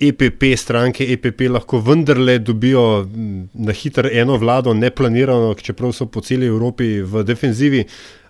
[0.00, 3.08] EPP, stranke EPP lahko vendarle dobijo
[3.54, 7.84] na hitro eno vlado, neplanirano, čeprav so po celi Evropi v defenzivi,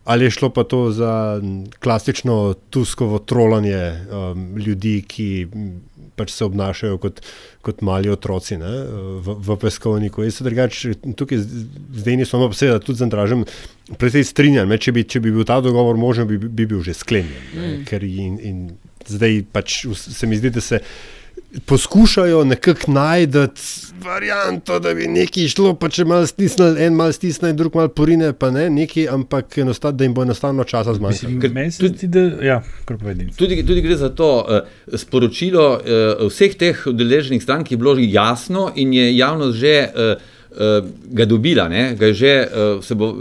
[0.05, 1.43] ali je šlo pa to za
[1.79, 5.47] klasično tuskovo trolanje um, ljudi, ki
[6.17, 7.21] pač se obnašajo kot,
[7.67, 8.73] kot mali otroci ne,
[9.23, 10.25] v, v peskovniku.
[10.27, 13.45] Jaz se drugače tukaj zdaj nisem posebej, tudi za dražem,
[13.97, 16.97] predvsej strinjam, ne, če, bi, če bi bil ta dogovor možen, bi, bi bil že
[16.97, 17.53] sklenjen.
[17.53, 17.85] Mm.
[17.89, 18.65] Ker in, in
[19.07, 20.83] zdaj pač se mi zdi, da se
[21.67, 23.39] poskušajo nekako najti
[24.05, 28.33] varianto, da bi nekaj šlo, pa če malo stisnili, en malo stisne, drug malo porine,
[28.33, 29.57] pa ne nekaj, ampak
[29.93, 31.53] da jim bo enostavno časa zmanjkalo.
[31.55, 32.61] Meni se zdi, da ja,
[33.39, 37.97] tudi, tudi gre za to uh, sporočilo uh, vseh teh udeleženih strank, ki je bilo
[37.99, 41.95] jasno in je javnost že uh, uh, ga dobila, ne?
[41.97, 43.13] ga je že uh, se bo.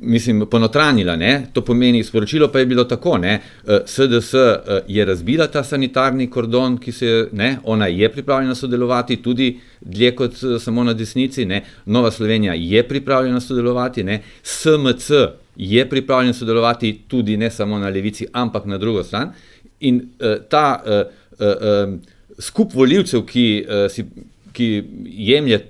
[0.00, 1.16] Mislim, ponotranila.
[1.16, 1.46] Ne?
[1.52, 3.40] To pomeni, sporočilo pa je bilo tako: ne?
[3.86, 9.16] SDS eh, eh, je razbila ta sanitarni kordon, ki se je, ona je pripravljena sodelovati
[9.22, 11.62] tudi dlje kot eh, samo na desnici, ne?
[11.86, 14.22] Nova Slovenija je pripravljena sodelovati, ne?
[14.42, 15.10] SMC
[15.56, 19.32] je pripravljen sodelovati tudi ne samo na levici, ampak na drugo stran.
[19.80, 20.92] In uh, ta uh,
[21.40, 21.98] uh, uh,
[22.38, 24.04] skup voljivcev, ki, uh, si,
[24.52, 25.60] ki jemlje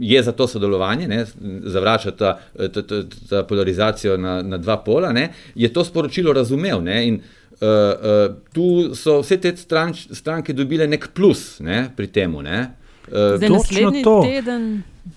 [0.00, 1.24] je za to sodelovanje, ne,
[1.62, 2.38] zavrača ta,
[2.74, 6.82] ta, ta, ta polarizacijo na, na dva pola, ne, je to sporočilo razumel.
[6.82, 7.20] Ne, in,
[7.58, 12.36] Uh, uh, tu so vse te stranč, stranke dobile nek plus ne, pri tem.
[12.38, 12.44] Uh,
[13.42, 14.20] Točno to.
[14.22, 14.68] Teden...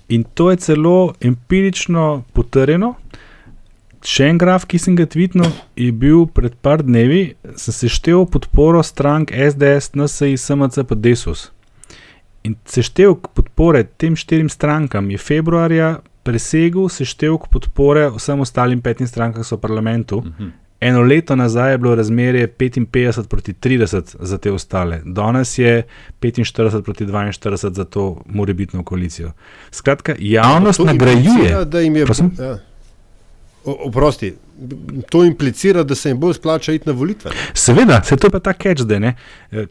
[0.10, 2.96] In to je celo empirično potrjeno.
[4.02, 8.82] Še en graf, ki sem ga tvitnil, je bil pred par dnevi, sem seštevil podporo
[8.82, 11.52] strank SDS, NSI, SMC, pa Desus.
[12.44, 19.44] In seštevek podpore tem štirim strankam je februarja presegel seštevek podpore vsem ostalim petim strankam
[19.44, 20.18] v parlamentu.
[20.18, 20.44] Uh mhm.
[20.44, 20.52] -huh.
[20.82, 25.84] Eno leto nazaj je bilo razmerje 55 proti 30 za te ostale, danes je
[26.22, 29.32] 45 proti 42 za to morebitno koalicijo.
[29.72, 31.66] Skratka, javnost nagrajuje.
[31.66, 32.06] Da jim je.
[32.40, 32.58] Ja.
[33.66, 34.34] Oprosti,
[35.10, 37.32] to implicira, da se jim bolj splača iti na volitve.
[37.54, 39.16] Seveda, se to pa ta catch zdaj, ne?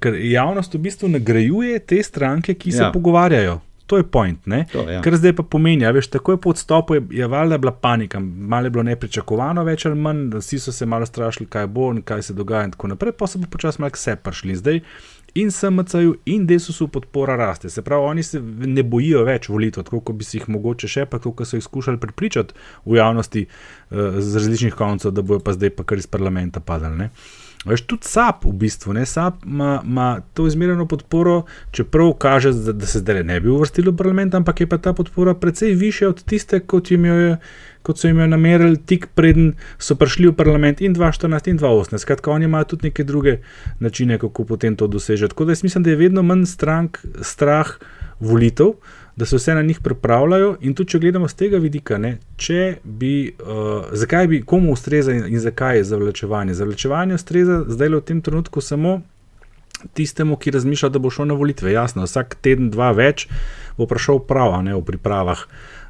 [0.01, 2.93] ker javnost v bistvu nagrajuje te stranke, ki se ja.
[2.93, 3.61] pogovarjajo.
[3.91, 4.39] To je point.
[4.73, 5.01] To, ja.
[5.03, 8.67] Ker zdaj pa pomeni, da je takoj po odstopu je, je valjda bila panika, malo
[8.67, 12.23] je bilo nepričakovano, več ali manj, vsi so se malo strašili, kaj bo in kaj
[12.23, 14.57] se dogaja, in tako naprej, pa so pa počasi malo vse prišli.
[14.63, 14.81] Zdaj
[15.35, 17.71] in SMC-ju in Desusu podpora raste.
[17.71, 21.07] Se pravi, oni se ne bojijo več volitev, tako kot bi si jih mogoče še,
[21.11, 25.55] pa kot so jih skušali prepričati v javnosti uh, z različnih koncev, da bojo pa
[25.57, 27.11] zdaj pa kar iz parlamenta padali.
[27.65, 31.43] Veš, tudi SAP v bistvu, ne, SAP ima to izmerjeno podporo,
[31.77, 34.93] čeprav kaže, da, da se zdaj ne bi uvrstili v parlament, ampak je pa ta
[34.93, 37.37] podpora precej više od tiste, kot, je,
[37.83, 41.99] kot so jim jo namerili tik preden so prišli v parlament in 2014 in 2018.
[41.99, 43.39] Skratka, oni imajo tudi neke druge
[43.79, 45.35] načine, kako potem to dosežeti.
[45.35, 47.77] Tako da jaz mislim, da je vedno manj strank, strah
[48.21, 48.77] volitev
[49.21, 50.57] da se vse na njih pripravljajo.
[50.61, 52.17] In tudi, če gledamo z tega vidika, ne,
[52.85, 56.55] bi, uh, zakaj bi komu ustreza in, in zakaj je zavlačevanje.
[56.55, 59.01] Zavlačevanje ustreza zdaj v tem trenutku samo
[59.97, 61.73] tistemu, ki razmišlja, da bo šel na volitve.
[61.73, 63.27] Jasno, vsak teden, dva več
[63.77, 65.45] bo prišel prav, ne v pripravah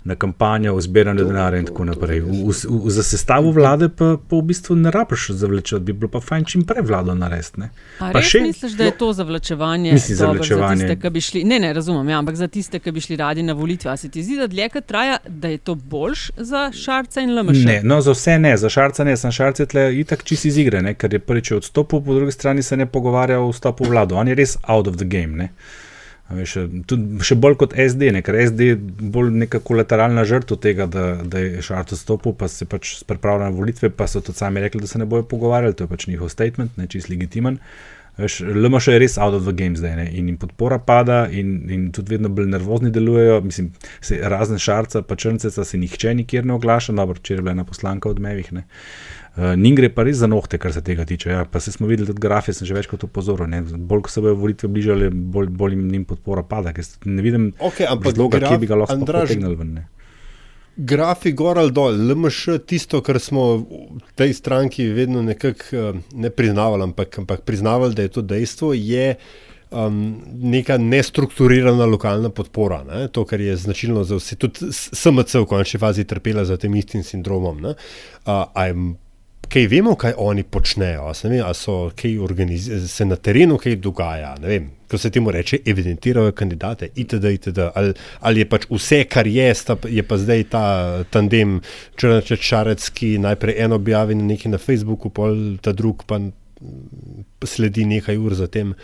[0.05, 2.21] na kampanjo, v zbiranju denarja in tako naprej.
[2.21, 6.09] V, v, v, za sestavo vlade pa, pa v bistvu ne rabiš zavlečati, bi bilo
[6.09, 7.69] pa fajn čim prej vlado narediti.
[7.99, 9.93] Pa še misliš, da je to zavlačevanje?
[9.93, 10.87] Mislim, zavlačevanje.
[10.87, 13.53] Za tiste, šli, ne, ne, razumem, ja, ampak za tiste, ki bi šli radi na
[13.53, 13.91] volitve.
[13.93, 17.35] A se ti zdi, da dlje kot traja, da je to boljš za šarca in
[17.37, 17.61] lamaš?
[17.67, 20.83] Ne, no, za vse ne, za šarca ne, sem šarce tle itak čisi iz igre,
[20.83, 24.17] ne, ker je prvič odstopil, po drugi strani se ne pogovarja o vstopu v vlado.
[24.17, 25.37] On je res out of the game.
[25.37, 25.53] Ne.
[26.31, 26.53] Veš,
[26.87, 28.23] tudi, še bolj kot SD, ne?
[28.23, 32.69] ker SD je bolj neka kolateralna žrtev tega, da, da je Šarto stopil, pa se
[32.71, 35.89] pač pripravlja na volitve, pa so tudi sami rekli, da se ne bojo pogovarjali, to
[35.89, 37.59] je pač njihov statement, ne čist legitimen.
[38.21, 40.05] LMŠ je res out of the game zdaj ne?
[40.13, 43.41] in jim podpora pada, in, in tudi vedno bolj nervozni delujejo.
[43.47, 47.57] Mislim, se, razen šarca, pa črnceca se nihče nikjer ne oglaša, dobro, če je bila
[47.57, 48.53] ena poslanka odmevih.
[48.53, 48.63] Uh,
[49.37, 51.31] Uh, Ning gre pa res za nohte, kar se tega tiče.
[51.31, 53.47] Ja, pa se smo videli, da grafe sem že večkrat upozoril.
[53.79, 56.75] Bolj ko se bojo volitve bližale, bolj, bolj jim podpora pada.
[57.05, 59.75] Ne vidim okay, razloga, kje bi ga lahko potegnili ven.
[59.79, 59.87] Ne.
[60.77, 66.31] Grafi gor ali dol, LMŠ, tisto, kar smo v tej stranki vedno nekako uh, ne
[66.31, 69.15] priznavali, ampak, ampak priznavali, da je to dejstvo, je
[69.71, 72.81] um, neka nestrukturirana lokalna podpora.
[72.89, 73.09] Ne?
[73.09, 77.05] To, kar je značilno za vse, tudi SMC v končni fazi trpela za tem istim
[77.05, 77.63] sindromom.
[77.65, 77.77] Uh,
[79.51, 81.11] kaj vemo, kaj oni počnejo,
[81.45, 82.17] ali so kaj
[82.89, 84.35] se na terenu kaj dogaja.
[84.91, 87.25] Ko se temu reče, evidentirajo kandidate, itd.
[87.35, 87.59] itd.
[87.75, 90.65] Ali, ali je pač vse, kar je, sta, je pa zdaj ta
[91.11, 91.61] tandem
[91.97, 96.19] črnčečarec, ki najprej eno objavi na neki na Facebooku, pol ta drug pa
[97.47, 98.75] sledi nekaj ur zatem.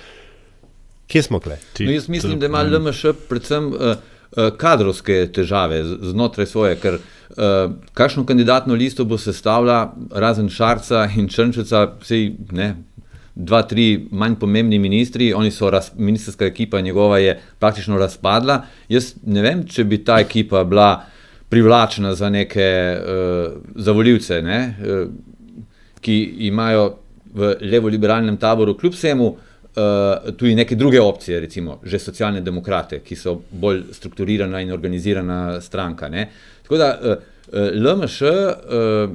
[1.07, 1.59] Kje smo kle?
[1.79, 3.73] No, jaz mislim, da ima LMŠ predvsem.
[3.75, 4.15] Uh,
[4.59, 11.87] kadrovske težave znotraj svoje, ker uh, kakšno kandidatno listo bo sestavila, razen Šarca in Črnčeca,
[12.03, 12.75] vsej ne.
[13.37, 18.63] Dva, tri manj pomembni ministri, oni so, raz, ministerska ekipa njegova je praktično razpadla.
[18.89, 21.05] Jaz ne vem, če bi ta ekipa bila
[21.53, 25.11] privlačna za neke uh, za voljivce, uh,
[26.01, 26.17] ki
[26.49, 26.95] imajo
[27.35, 33.01] v levo-liberalnem taboru, kljub vsemu, uh, uh, tudi neke druge opcije, recimo že socialne demokrate,
[33.05, 36.09] ki so bolj strukturirana in organizirana stranka.
[36.09, 36.29] Ne.
[36.63, 37.17] Tako da uh,
[37.75, 39.11] LMŠ, uh,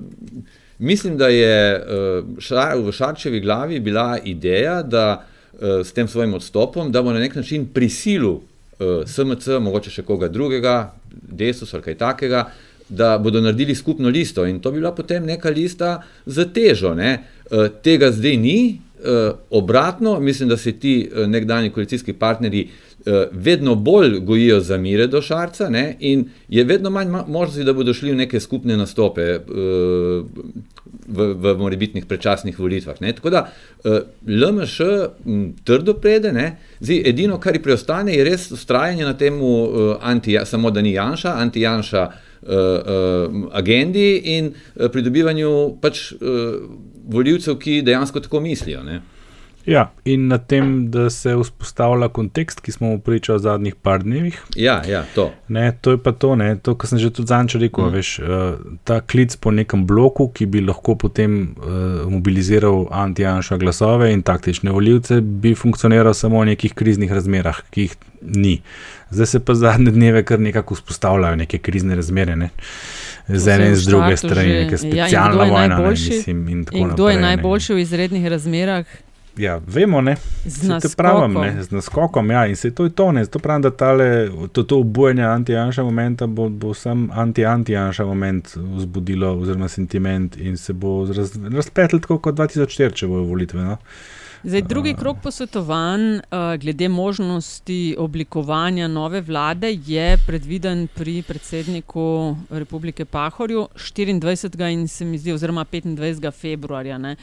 [0.80, 6.34] mislim, da je uh, šar, v Šarčevi glavi bila ideja, da uh, s tem svojim
[6.34, 8.42] odstopom, da bo na nek način prisilil uh,
[9.06, 12.46] SMC, mogoče še koga drugega, Desus ali kaj takega,
[12.90, 16.94] da bodo naredili skupno listo in to bi bila potem neka lista za težo.
[16.96, 17.18] Ne.
[17.52, 18.91] Uh, tega zdaj ni, uh,
[19.50, 25.08] obratno, mislim, da se ti uh, nekdani koalicijski partnerji uh, vedno bolj gojijo za mire
[25.08, 29.40] do Šarca ne, in je vedno manj možnosti, da bodo šli v neke skupne nastope
[31.08, 33.02] v, v morebitnih prečasnih volitvah.
[33.02, 33.14] Ne.
[33.14, 33.52] Tako da
[34.28, 34.82] LMŠ
[35.64, 36.58] trdo prede, ne.
[36.80, 41.36] Zdaj, edino, kar ji preostane, je res ustrajanje na tem, uh, samo da ni Janša,
[41.38, 42.12] anti-Janša.
[43.54, 46.00] Agendi in pridobivanju pač
[47.12, 48.84] voljivcev, ki dejansko tako mislijo.
[48.84, 49.02] Ne?
[49.66, 54.04] Ja, in na tem, da se vzpostavlja kontekst, ki smo mu pričali v zadnjih par
[54.04, 54.40] dnevih.
[54.56, 55.30] Ja, ja to.
[55.48, 57.86] Ne, to je pa to, ne, to kar sem že tudi zanj rekel.
[57.86, 57.94] Mm.
[57.94, 64.10] Veš, uh, ta klic po nekem bloku, ki bi lahko potem uh, mobiliziral anti-janša glasove
[64.14, 68.62] in taktične voljivce, bi funkcioniral samo v nekih kriznih razmerah, ki jih ni.
[69.12, 72.36] Zdaj se pa zadnje dneve kar nekako vzpostavljajo neke krizne razmere.
[72.36, 72.50] Ne.
[73.28, 75.78] Z ene in z druge strani, neka specialna ja, vojna.
[75.78, 77.76] Ne, mislim, in in kdo naprej, je najboljši ne.
[77.76, 78.86] v izrednih razmerah?
[79.38, 80.16] Ja, vemo, ne.
[80.46, 81.34] Z naskokom.
[81.34, 83.24] Pravim, z naskokom, ja, in se to je to, ne.
[83.24, 89.38] Zato pravim, da tale, to, to obojanje anti-janša momenta bo, bo sam anti-anti-janša moment vzbudilo,
[89.38, 93.64] oziroma sentiment in se bo raz, razpletel tako kot 2004, če bojo volitve.
[93.64, 93.78] No.
[94.44, 96.22] Zdaj, drugi krok posvetovanj uh,
[96.60, 104.74] glede možnosti oblikovanja nove vlade je predviden pri predsedniku Republike Pahorju 24.
[104.74, 106.32] in se mi zdi, oziroma 25.
[106.32, 106.98] februarja.
[106.98, 107.16] Uh,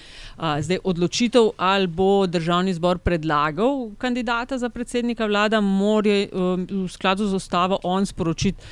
[0.61, 7.27] zdaj, odločitev, ali bo državni zbor predlagal kandidata za predsednika vlade, mora uh, v skladu
[7.27, 8.63] z ustavo on sporočiti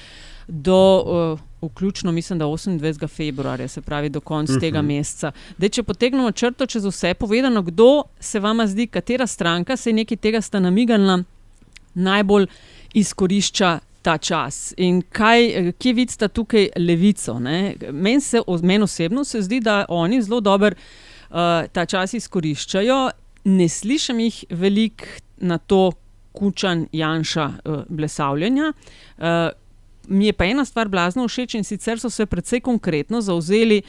[0.48, 1.02] do.
[1.34, 3.08] Uh, vključno, mislim, da 28.
[3.08, 4.60] februarja, se pravi do konca uh -huh.
[4.60, 4.86] tega mhm.
[4.86, 5.32] meseca.
[5.58, 9.94] Dej, če potegnemo črto čez vse povedano, kdo se vam zdi, katera stranka se je
[9.94, 11.22] nekaj tega sta namignila,
[11.94, 12.46] najbolj
[12.94, 13.78] izkorišča.
[14.06, 17.38] Ta čas in kaj, kje vidite tukaj levico?
[17.38, 18.20] Meni
[18.62, 20.70] men osebno se zdi, da oni zelo dobro
[21.30, 21.36] uh,
[21.72, 23.10] ta čas izkoriščajo.
[23.44, 25.04] Ne slišim jih veliko
[25.36, 25.92] na to
[26.32, 28.72] kučan Janša uh, blesavljanja.
[29.18, 29.24] Uh,
[30.08, 33.82] mi je pa ena stvar blazno všeč in sicer so se precej konkretno zauzeli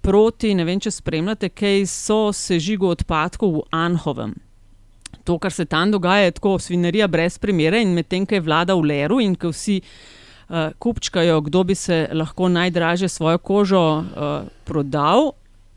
[0.00, 4.34] proti, ne vem, če spremljate, kaj so sežigo odpadkov v Anhovem.
[5.24, 8.76] To, kar se tam dogaja, je tako svinerija brez primere in medtem, ko je vlada
[8.76, 14.50] v leru in ko vsi uh, kupčkajo, kdo bi se lahko najdraže svojo kožo uh,
[14.68, 15.32] prodal.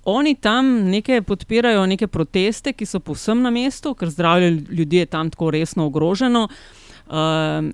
[0.08, 5.08] Oni tam nekaj podpirajo, neke proteste, ki so povsem na mestu, ker zdravje ljudi je
[5.16, 6.48] tam tako resno ogroženo.
[6.48, 6.77] Uh,
[7.08, 7.14] Uh,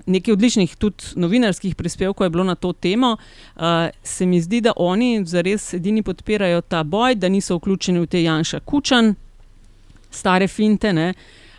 [0.05, 3.15] nekaj odličnih tudi novinarskih prispevkov je bilo na to temo.
[3.55, 3.63] Uh,
[4.03, 8.21] se mi zdi, da oni zares edini podpirajo ta boj, da niso vključeni v te
[8.23, 9.15] Janša Kučan,
[10.11, 10.93] stare finte.
[10.93, 11.13] Ne?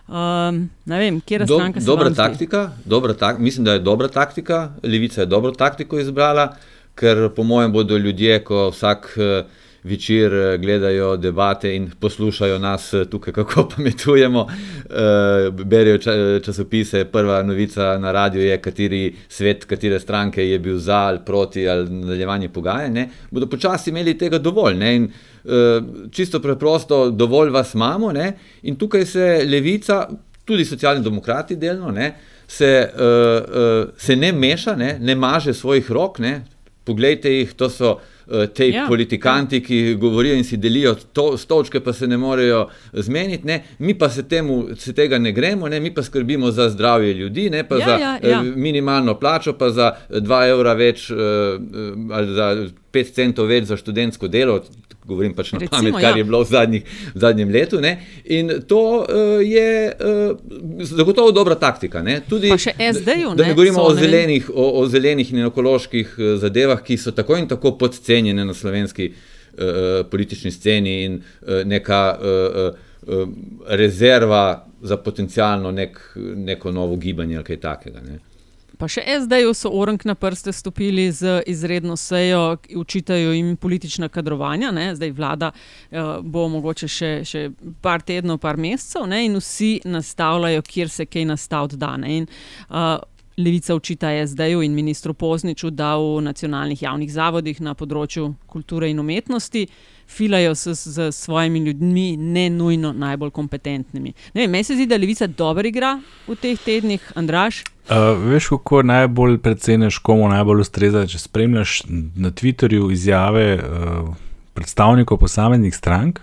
[0.07, 1.81] Um, ne vem, kje je stranka.
[1.81, 4.71] Do, dobra taktika, dobra tak, mislim, da je dobra taktika.
[4.83, 6.55] Levica je dobro taktiko izbrala,
[6.95, 9.15] ker po mojem bodo ljudje, ko vsak.
[9.17, 15.99] Uh, večer eh, gledajo debate in poslušajo nas eh, tukaj, kako pametujemo, eh, berijo
[16.45, 17.05] časopise.
[17.05, 21.91] Prva novica na radiju je, kateri svet, katere stranke je bil za ali proti ali
[21.91, 22.99] nadaljevanje pogajanj.
[23.31, 24.75] Bodo počasi imeli tega dovolj.
[24.75, 24.97] Ne?
[24.97, 25.09] In
[26.11, 28.13] čisto preprosto, dovolj vas imamo.
[28.13, 28.33] Ne?
[28.63, 30.09] In tukaj se levica,
[30.45, 31.91] tudi socialni demokrati, delno.
[31.91, 32.15] Ne?
[32.49, 36.19] Se, uh, uh, se ne meša, ne, ne maže svojih rok.
[36.19, 36.45] Ne.
[36.85, 39.63] Poglejte jih, to so uh, Eh, te ja, politikanti, ja.
[39.63, 43.47] ki govorijo in si delijo to, stolčke, pa se ne morejo zmeniti.
[43.47, 43.63] Ne?
[43.79, 45.81] Mi pa se, temu, se tega ne gremo, ne?
[45.81, 48.43] mi pa skrbimo za zdravje ljudi, ne pa ja, za ja, ja.
[48.43, 51.17] minimalno plačo, pa za 2 evra več eh,
[52.11, 54.61] ali za 5 centov več za študentsko delo
[55.07, 56.19] govorim pač na Recimo, pamet, kar ja.
[56.19, 57.81] je bilo v, zadnjih, v zadnjem letu.
[57.81, 57.93] Ne?
[58.25, 62.03] In to uh, je uh, zagotovo dobra taktika.
[62.29, 63.35] Tudi, pa še SD-ju.
[63.37, 67.15] Da ne govorimo so, o, zelenih, o, o zelenih in ekoloških uh, zadevah, ki so
[67.17, 72.71] tako in tako podcenjene na slovenski uh, politični sceni in uh, neka uh,
[73.05, 73.27] uh,
[73.69, 74.47] rezerva
[74.85, 76.01] za potencijalno nek,
[76.49, 78.01] neko novo gibanje ali kaj takega.
[78.05, 78.23] Ne?
[78.85, 84.75] Pa še SD-ju so orang na prste stopili z izredno sejo, učitajo jim politična kadrovanja.
[84.77, 84.91] Ne?
[84.93, 87.47] Zdaj vlada uh, bo mogoče še, še
[87.81, 89.23] par tednov, par mesecev ne?
[89.25, 91.95] in vsi nastavljajo, kjer se kaj nastaviti da.
[92.05, 92.29] In,
[92.69, 93.01] uh,
[93.41, 99.01] Levica očita SD-ju in ministru Pozniču, da v nacionalnih javnih zavodih na področju kulture in
[99.01, 99.65] umetnosti
[100.09, 104.13] filajo s, s svojimi ljudmi, ne nujno najbolj kompetentnimi.
[104.35, 107.63] Meni se zdi, da Levica dobro igra v teh tednih, Andraš.
[107.89, 107.97] Uh,
[108.31, 111.83] veš, kako najbolj preceneš, komu najbolj ustreza, če spremljaš
[112.17, 114.15] na Twitterju izjave uh,
[114.55, 116.21] predstavnikov posameznih strank.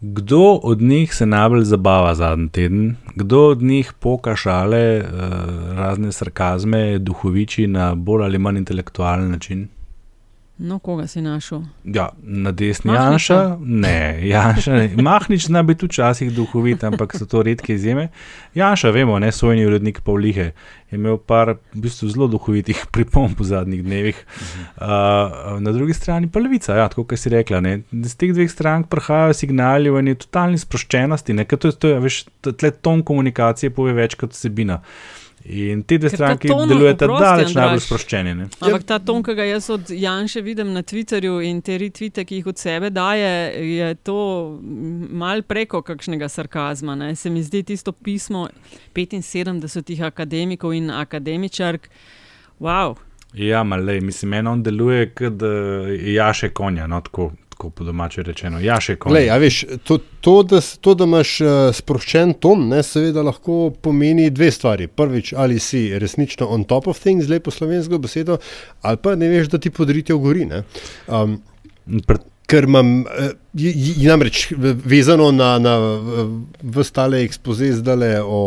[0.00, 5.04] Kdo od njih se najbolj zabava zadnji teden, kdo od njih poka šale, uh,
[5.76, 9.68] razne sarkazme, duhoviči na bolj ali manj intelektualen način?
[10.58, 11.62] No, koga si našel?
[11.84, 15.02] Ja, na desni Janša, ne, Janša, ne.
[15.02, 18.10] Mahnič zna biti včasih duhovit, ampak so to redke izjeme.
[18.54, 20.50] Janša, vemo, ne sojni urednik Pavlihe,
[20.90, 24.20] je imel par v bistvu zelo duhovitih pripomb v zadnjih dnevih.
[24.76, 27.62] Uh, na drugi strani pa levica, ja, tako kot si rekla.
[27.64, 27.78] Ne.
[27.90, 32.04] Z teh dveh strank prihajajo signali o eni totalni sproščenosti, ker to je, to je
[32.04, 32.22] veš,
[32.52, 34.82] tle ton komunikacije pove več kot vsebina.
[35.44, 38.34] In te dve stranki delujete daleč najbolj sproščeni.
[38.38, 38.46] Ne?
[38.62, 42.40] Ampak ta ton, ki ga jaz od Janša vidim na Twitterju in te retvite, ki
[42.40, 43.32] jih od sebe daje,
[43.74, 44.18] je to
[44.62, 46.94] mal preko kakšnega sarkazma.
[46.98, 47.14] Ne?
[47.18, 48.46] Se mi zdi tisto pismo
[48.94, 51.90] 75 akademikov in akademičark.
[52.60, 52.96] Wow.
[53.34, 57.32] Ja, malej, mislim, eno on deluje, kot je jaše konja, no tako
[57.62, 58.58] tako po domače rečeno.
[58.60, 59.14] Ja, še kot.
[59.86, 64.88] To, to, da, to, da imaš uh, sproščen ton, ne, seveda lahko pomeni dve stvari.
[64.90, 68.40] Prvič, ali si resnično on top of things, lepo slovensko besedo,
[68.82, 70.48] ali pa ne veš, da ti podritijo gori.
[71.06, 71.38] Um,
[72.50, 73.30] ker imam, uh,
[74.02, 75.76] namreč vezano na, na
[76.80, 78.42] vstale ekspoze zdaj o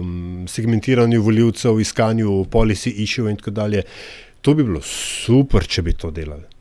[0.00, 3.86] um, segmentiranju voljivcev, iskanju policy issue in tako dalje.
[4.42, 6.55] To bi bilo super, če bi to delali.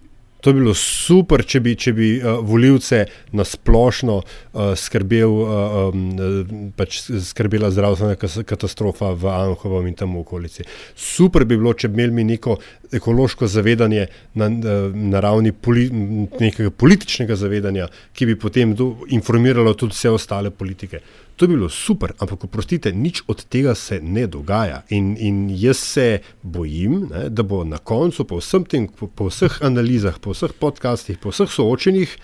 [0.46, 3.00] To bi bilo super, če bi, če bi uh, volivce
[3.34, 10.22] na splošno uh, skrbel, uh, um, pač skrbela zdravstvena katastrofa v Anhovem in tam v
[10.22, 10.68] okolici.
[10.94, 12.60] Super bi bilo, če bi imeli neko
[12.94, 14.06] ekološko zavedanje
[14.38, 14.52] na,
[14.94, 18.78] na ravni poli, nekega političnega zavedanja, ki bi potem
[19.18, 21.02] informiralo tudi vse ostale politike.
[21.36, 24.82] To bi bilo super, ampak oprostite, nič od tega se ne dogaja.
[24.90, 29.60] In, in jaz se bojim, ne, da bo na koncu, po, tem, po, po vseh
[29.62, 32.16] analizah, po vseh podcastih, po vseh soočenjih,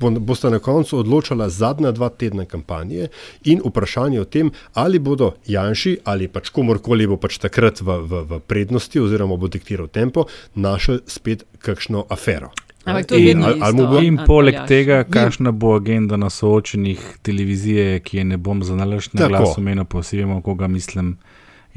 [0.00, 3.08] bo, boste na koncu odločala zadnja dva tedna kampanje
[3.44, 8.24] in vprašanje o tem, ali bodo Janši ali pač komorkoli bo pač takrat v, v,
[8.28, 12.52] v prednosti oziroma bo diktiral tempo, našel spet kakšno afero.
[12.88, 14.68] In, ali, ali bo, in poleg aljaš.
[14.68, 19.58] tega, kakšna bo agenda na soočenih televizije, ki je ne bom za nalašč na glas
[19.58, 21.16] omenil, posebej, koga mislim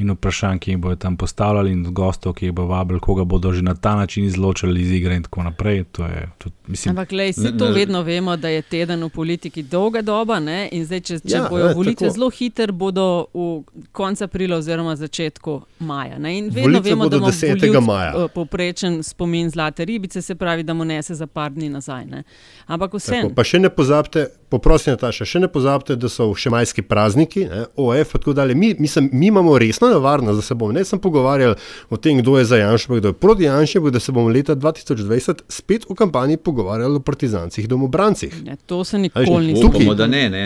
[0.01, 3.51] in vprašanj, ki jih bodo tam postavljali, in gostov, ki jih bo vabili, koga bodo
[3.53, 5.77] že na ta način izločili iz igre in tako naprej.
[5.77, 10.01] Je, tudi, mislim, Ampak, lej, vsi to vedno vemo, da je teden v politiki dolga
[10.01, 10.39] doba.
[10.39, 10.69] Ne?
[10.71, 15.61] In zdaj, če, če ja, bojo volitve zelo hitro, bodo v koncu aprila oziroma začetku
[15.79, 16.17] maja.
[16.19, 16.37] Ne?
[16.37, 17.79] In vedno volitve vemo, da bo 10.
[17.85, 18.13] maja.
[18.17, 22.05] Eh, Poprečen spomin zlate ribice, se pravi, da mu nese za par dni nazaj.
[22.05, 22.23] Ne?
[22.65, 23.23] Ampak vse.
[23.35, 27.63] Pa še ne pozabite, poprosim, Nataša, še ne pozabite, da so še majski prazniki, ne?
[27.79, 28.55] OF in tako dalje.
[28.57, 31.55] Mi, mislim, mi imamo resno nevarnost, da se bomo ne samo pogovarjali
[31.89, 35.45] o tem, kdo je za Janša, kdo je proti Janša, da se bomo leta 2020
[35.49, 38.43] spet v kampanji pogovarjali o partizancih, domobrancih.
[38.43, 39.95] Ne, to se nikoli ni zgodilo.
[39.95, 40.45] Da ne, ne.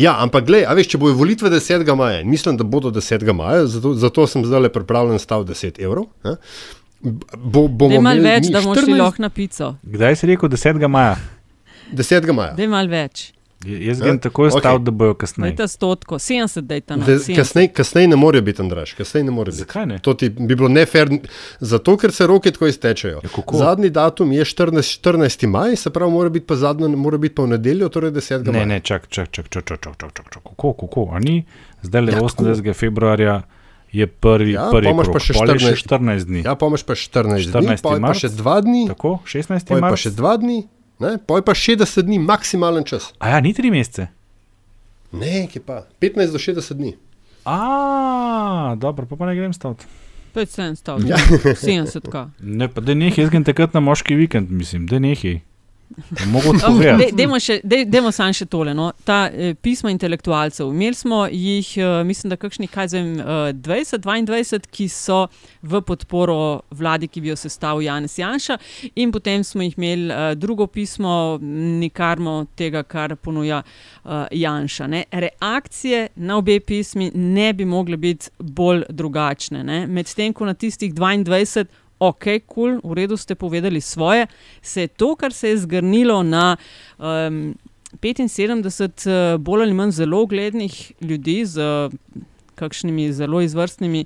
[0.00, 1.84] Ja, ampak gled, veš, če bojo volitve 10.
[1.96, 3.26] maja, mislim, da bodo 10.
[3.36, 6.08] maja, zato, zato sem zdaj le pripravljen stav 10 evrov.
[6.24, 6.38] Ne?
[7.02, 8.86] Bo, bomo imeli več, da bomo 14...
[8.86, 9.74] šli lahko na pico.
[9.82, 10.88] Kdaj si rekel 10.
[10.88, 11.16] maja?
[11.92, 12.32] 10.
[12.32, 12.56] maja.
[12.56, 13.32] Da je malo več.
[13.64, 14.84] Jaz grem tako stav, okay.
[14.84, 15.52] da bojo kasneje.
[15.52, 17.68] Dajte stotko, 70 dajte na kasneje.
[17.72, 19.64] Kasneje ne morejo biti, Andraš, kasneje ne morejo biti.
[19.64, 19.98] Zakaj ne?
[19.98, 21.10] To ti bi bilo nefer,
[21.60, 23.20] zato ker se roke tako iztečejo.
[23.24, 25.46] Ja, Zadnji datum je 14, 14.
[25.46, 28.46] maj, se pravi, mora biti pa zadnjo, mora biti pa v nedeljo, torej 10.
[28.46, 28.64] Ne, maja.
[28.66, 31.44] ne, čak, čak, čak, čak, čak, čak, čak, čak, čak, kako, kako, a ni?
[31.82, 32.74] Zdaj le ja, 28.
[32.74, 33.42] februarja.
[33.92, 36.42] Je prvi, ja, prvi pa še 14, še 14 dni.
[36.46, 38.84] Ja, pa imaš pa 14, 14 dni, pa, pa še 2 dni.
[38.88, 39.80] Tako, 16 dni.
[39.84, 40.56] Pa še 2 dni,
[41.26, 43.12] pa je pa 60 dni, maksimalen čas.
[43.18, 44.08] A ja, ni 3 mesece.
[45.12, 46.94] Ne, ki pa 15 do 60 dni.
[47.44, 49.86] A, dobro, pa, pa ne grem staviti.
[50.34, 51.16] 5 staviti, ja.
[51.16, 52.28] 70 ka.
[52.40, 54.98] Ne, pa da nekaj, jaz grem takrat na moški vikend, mislim, da
[55.92, 57.60] nekaj.
[57.84, 58.74] Dajmo samo še tole.
[58.74, 58.90] No.
[59.04, 60.70] Ta eh, pisma intelektualcev.
[60.72, 65.26] Imeli smo jih, eh, mislim, da kakšni, kaj zvem, eh, 20, 22, ki so
[65.62, 68.58] v podporo vladi, ki bi jo sestavil Janes Janša,
[68.96, 71.38] in potem smo jih imeli eh, drugo pismo,
[71.82, 74.86] nikarmo tega, kar ponuja eh, Janša.
[74.86, 75.04] Ne.
[75.12, 79.86] Reakcije na obe pismi ne bi mogle biti bolj drugačne.
[79.86, 84.26] Medtem ko na tistih 22 ok, kul, cool, v redu ste povedali svoje,
[84.62, 86.56] se je to, kar se je zgrnilo na
[86.98, 87.54] um,
[88.00, 91.90] 75 bolj ali manj zelo uglednih ljudi z
[92.54, 94.04] kakšnimi zelo izvrstnimi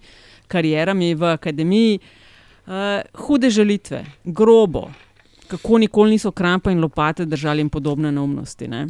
[0.49, 1.99] karierami v akademiji.
[2.67, 2.73] Uh,
[3.27, 4.91] hude žalitve, grobo,
[5.47, 8.69] kako nikoli niso krampa in lopate držali in podobne neumnosti.
[8.69, 8.87] Ne?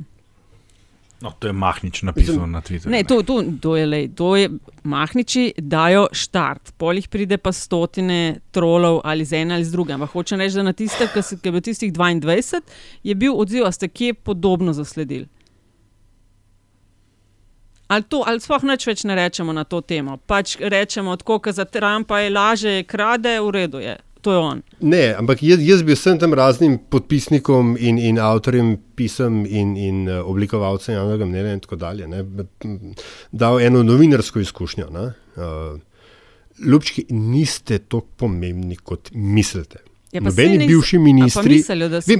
[1.20, 2.92] No, to je Mahnič napisal na Twitterju.
[2.92, 4.50] Ne, to, to, to, je, lej, to je
[4.84, 9.96] Mahniči dajo štart, polih pride pa stotine trolov ali z ena ali z druge.
[9.96, 12.60] Ampak hočem reči, da na tistih, ki je bil tistih 22,
[13.02, 15.24] je bil odziv, a ste kje podobno zasledili.
[17.88, 20.18] Ali, to, ali sploh nič več ne rečemo na to temo.
[20.18, 23.94] Pač rečemo, tako kot za Trumpa je laže, krade, v redu je.
[24.20, 24.62] To je on.
[24.80, 30.06] Ne, ampak jaz, jaz bi vsem tem raznim podpisnikom in, in avtorjem pisem in, in
[30.08, 32.24] uh, oblikovalcem javnega mnenja in tako dalje ne,
[33.30, 34.88] dal eno novinarsko izkušnjo.
[34.90, 35.76] Uh,
[36.56, 39.82] Ljubčki, niste tako pomembni, kot mislite.
[40.12, 41.60] Ja, Nobeni bivši ministri.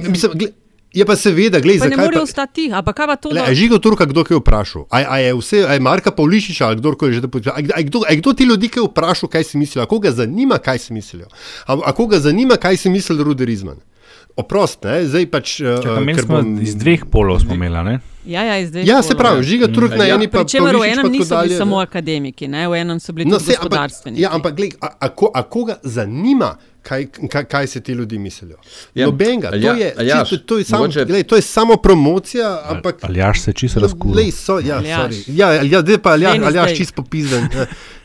[0.09, 0.51] Mislim,
[0.97, 1.97] Je pa seveda, gledaj, zakaj.
[1.97, 3.33] Ne morejo ostati tiho, ampak kaj pa to?
[3.35, 4.87] Je žigo Turka, kdo je vprašal.
[4.89, 7.53] A, a je vse, a je Marka Pavlišiča ali kdorkoli že da podpisal.
[7.53, 10.87] A, a, a kdo ti ljudi, je vprašal, kaj si mislijo, a koga zanima, kaj
[10.87, 11.29] si mislijo.
[11.65, 13.77] A, a koga zanima, kaj si misli Ruderizman.
[14.37, 15.57] Oprost, ne, zdaj pač.
[15.61, 16.57] Čakaj, uh, bom...
[16.61, 17.99] Iz dveh polov smo imeli, ne?
[18.27, 21.29] Ja, ja, ja se pravi, žiga Turk na eni pa Pričemer, v enem niso bili
[21.29, 22.67] dalje, samo akademiki, ne?
[22.67, 24.21] v enem so bili no, tudi gospodarstveniki.
[24.21, 28.57] Ja, ampak gled, a, a, a koga zanima, kaj, kaj, kaj se ti ljudje mislijo?
[28.95, 31.05] Ja, Nobenga, to, ja, je, aljaš, čisto, to, je sam, mogoče...
[31.05, 32.61] gled, to je samo promocija.
[32.65, 34.31] Ampak, ali jaš se čisto razkuje?
[34.65, 34.81] Ja,
[35.27, 37.47] ja, ja, zdaj pa aljaš, aljaš čisto popizden.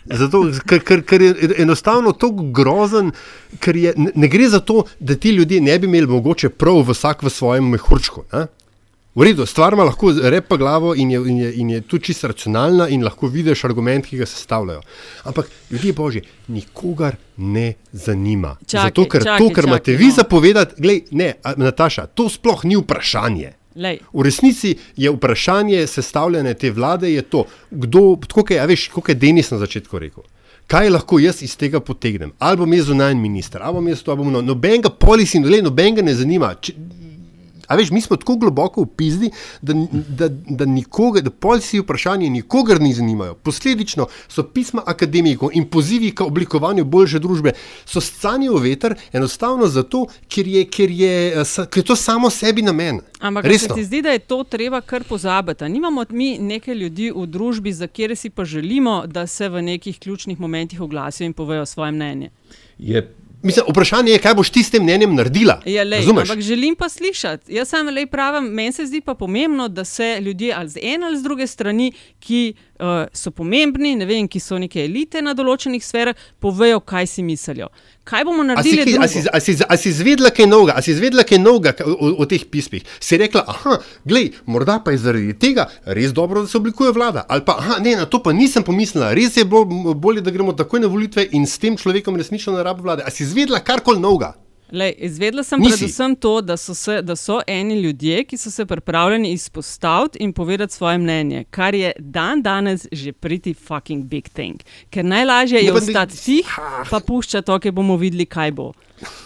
[0.04, 3.12] Zato, ker, ker, ker je enostavno tako grozen,
[3.62, 6.82] ker je, ne, ne gre za to, da ti ljudje ne bi imeli mogoče prav
[6.90, 8.24] vsak v svojem mehurčku.
[8.32, 8.46] Ne?
[9.14, 12.28] V redu, stvar ima lahko repa glavo in je, in, je, in je tudi čisto
[12.28, 14.80] racionalna in lahko vidiš argument, ki ga sestavljajo.
[15.28, 18.56] Ampak ljudje božji, nikogar ne zanima.
[18.66, 20.14] Čaki, Zato, ker čaki, to, kar čaki, imate vi no.
[20.16, 23.52] zapovedati, gledaj, ne, Nataša, to sploh ni vprašanje.
[23.76, 23.98] Lej.
[24.12, 29.50] V resnici je vprašanje sestavljanja te vlade to, kdo, tako je, veš, kot je Denis
[29.50, 30.24] na začetku rekel.
[30.66, 32.32] Kaj lahko jaz iz tega potegnem?
[32.38, 36.02] Ali bom jaz zunanji minister, ali bom jaz to, ali bom no, nobenega polisi, nobenega
[36.02, 36.54] ne zanima.
[36.54, 36.72] Če,
[37.66, 39.30] A veš, mi smo tako globoko v pizdi,
[39.62, 39.74] da,
[40.18, 43.34] da, da, nikoga, da polci vprašanje nikogar ni zanimajo.
[43.34, 47.52] Posledično so pisma akademikov in pozivi k oblikovanju boljše družbe,
[47.84, 52.62] so scani v veter, enostavno zato, ker je, ker je, ker je to samo sebi
[52.62, 53.00] namen.
[53.20, 55.68] Ampak se ti zdi, da je to treba kar pozabiti.
[55.68, 59.98] Nimamo mi nekaj ljudi v družbi, za kere si pa želimo, da se v nekih
[59.98, 62.30] ključnih momentih oglasijo in povejo svoje mnenje.
[62.78, 65.60] Je Mislim, vprašanje je, kaj boš ti s tem mnenjem naredila.
[65.66, 67.52] Ja, lej, ampak želim pa slišati.
[67.54, 71.06] Jaz sem le pravim, meni se zdi pa pomembno, da se ljudje ali z ene
[71.06, 75.34] ali z druge strani, ki uh, so pomembni, ne vem, ki so neke elite na
[75.34, 77.68] določenih sferah, povejo, kaj si mislijo.
[78.04, 78.98] Kaj bomo naredili?
[79.00, 82.10] A si, a si, a si izvedela kaj novega, a si izvedela kaj novega o,
[82.18, 82.82] o teh pismih?
[83.00, 87.22] Si rekla, ah, glej, morda pa je zaradi tega res dobro, da se oblikuje vlada.
[87.28, 90.82] Ali pa, ah, ne, na to pa nisem pomislila, res je bolje, da gremo takoj
[90.82, 93.06] na volitve in s tem človekom resnično na rabo vlade.
[93.06, 94.34] A si izvedela karkoli novega?
[94.72, 95.78] Lej, izvedela sem Nisi.
[95.78, 100.32] predvsem to, da so, se, da so eni ljudje, ki so se pripravljeni izpostaviti in
[100.32, 104.60] povedati svoje mnenje, kar je dan danes že pretty fucking big thing.
[104.90, 106.46] Ker najlažje je ostati tih,
[106.90, 108.72] pa puščati to, ker bomo videli, kaj bo.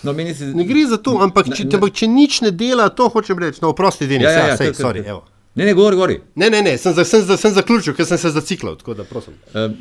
[0.03, 0.47] No, se...
[0.47, 3.63] Ne gre za to, ampak če, če, če nič ne dela, to hočem reči.
[3.63, 6.19] No, prosti, Denis, ja, ja, ja, sej, sorry, ne, ne, govori, govori.
[6.35, 8.75] Ne, ne, ne, sem, sem, sem, sem zaključil, ker sem se zaciklal.
[8.81, 9.39] Tako da, prosim.
[9.55, 9.79] Um,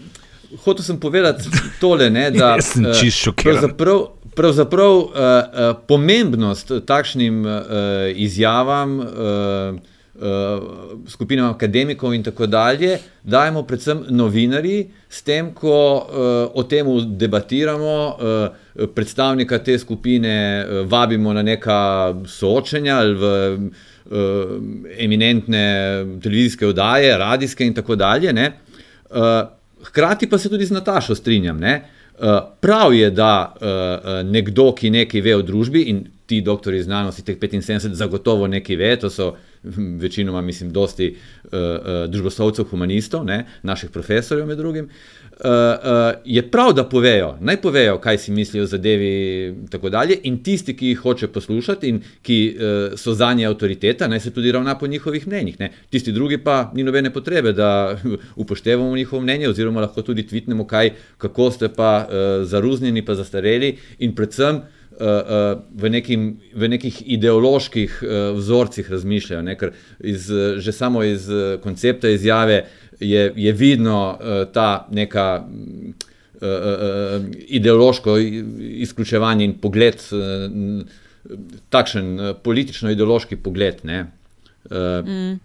[0.66, 1.50] hotel sem povedati
[1.82, 4.06] tole, ne, da sem čisto šokiran pravzaprav
[5.00, 7.52] uh, uh, pomembnost takšnim uh,
[8.16, 9.06] izjavam, uh,
[10.16, 10.64] uh,
[11.08, 16.86] skupinam akademikov in tako dalje, dajemo predvsem novinari, s tem, ko uh, o tem
[17.18, 24.56] debatiramo, uh, predstavnika te skupine uh, vabimo na neka soočenja ali v uh,
[24.98, 25.66] eminentne
[26.24, 28.34] televizijske oddaje, radijske in tako dalje.
[29.10, 29.56] Uh,
[29.86, 31.60] hkrati pa se tudi z Natašo strinjam.
[31.60, 31.95] Ne?
[32.20, 37.26] Eh, prav je, da uh, nekdo, ki nekaj ve o družbi, in ti doktori znanosti,
[37.28, 43.26] teh 75, zagotovo nekaj ve, to so hm, večinoma, mislim, dosti uh, uh, družboslovcev, humanistov,
[43.26, 44.90] ne, naših profesorjev med drugim.
[45.36, 49.08] Uh, uh, je prav, da povejo, naj povejo, kaj si mislijo o zadevi,
[49.48, 50.16] in tako dalje.
[50.24, 54.32] In tisti, ki jih hoče poslušati in ki uh, so za nje avtoriteta, naj se
[54.34, 55.60] tudi ravna po njihovih mnenjih.
[55.60, 55.72] Ne.
[55.90, 57.98] Tisti drugi pa ni nobene potrebe, da
[58.46, 63.76] upoštevamo njihovo mnenje, oziroma lahko tudi tvitnemo, kaj, kako ste pa uh, zaruznjeni, pa zastareli
[64.00, 64.56] in predvsem.
[64.56, 69.58] Uh, v, nekim, v nekih ideoloških uh, vzorcih razmišljajo, ne,
[70.00, 71.28] iz, že samo iz
[71.64, 72.66] koncepta izjave
[73.00, 74.18] je, je vidno
[74.54, 75.48] ta neka
[77.48, 78.18] ideološko
[78.86, 80.02] izključevanje in pogled,
[81.70, 83.82] takšen politično-ideološki pogled.
[83.86, 85.40] Uh, mm.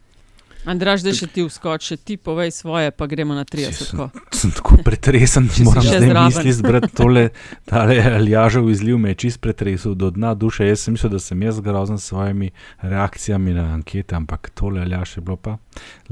[0.69, 3.81] Andraž, da še ti vskoči, ti povej svoje, pa gremo na 30.
[3.81, 7.23] Sem, sem tako pretresen, da moram zdaj misliti zbrati tole,
[7.65, 10.69] tale aljažev izliv me je čist pretresel do dna duše.
[10.69, 12.51] Jaz sem mislil, da sem jaz grozen s svojimi
[12.83, 15.57] reakcijami na ankete, ampak tole aljaž je bilo pa.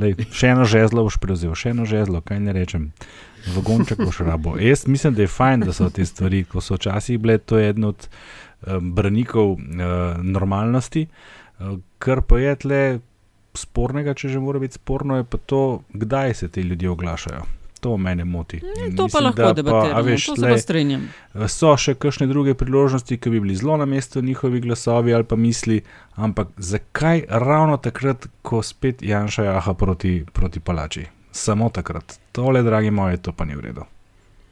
[0.01, 2.89] Lej, še eno žezlo boš prevzel, še eno žezlo, kaj ne rečem.
[3.53, 4.57] Vagonček boš rabo.
[4.61, 7.69] Jaz mislim, da je fajn, da so te stvari, ko so včasih bile, to je
[7.69, 11.05] eden od um, branikov uh, normalnosti,
[11.61, 12.83] uh, kar pa je tle
[13.59, 17.47] spornega, če že mora biti sporno, je pa to, kdaj se ti ljudje oglašajo.
[17.81, 18.59] To mene moti.
[18.87, 21.05] In to pa lahko debatiramo, to se pa strinjam.
[21.47, 25.39] So še kakšne druge priložnosti, ki bi bili zelo na mestu njihovi glasovi ali pa
[25.39, 25.79] misli,
[26.17, 31.07] ampak zakaj ravno takrat, ko spet Janša jaha proti, proti palači?
[31.31, 32.19] Samo takrat.
[32.33, 33.87] Tole, dragi moji, to pa ni v redu.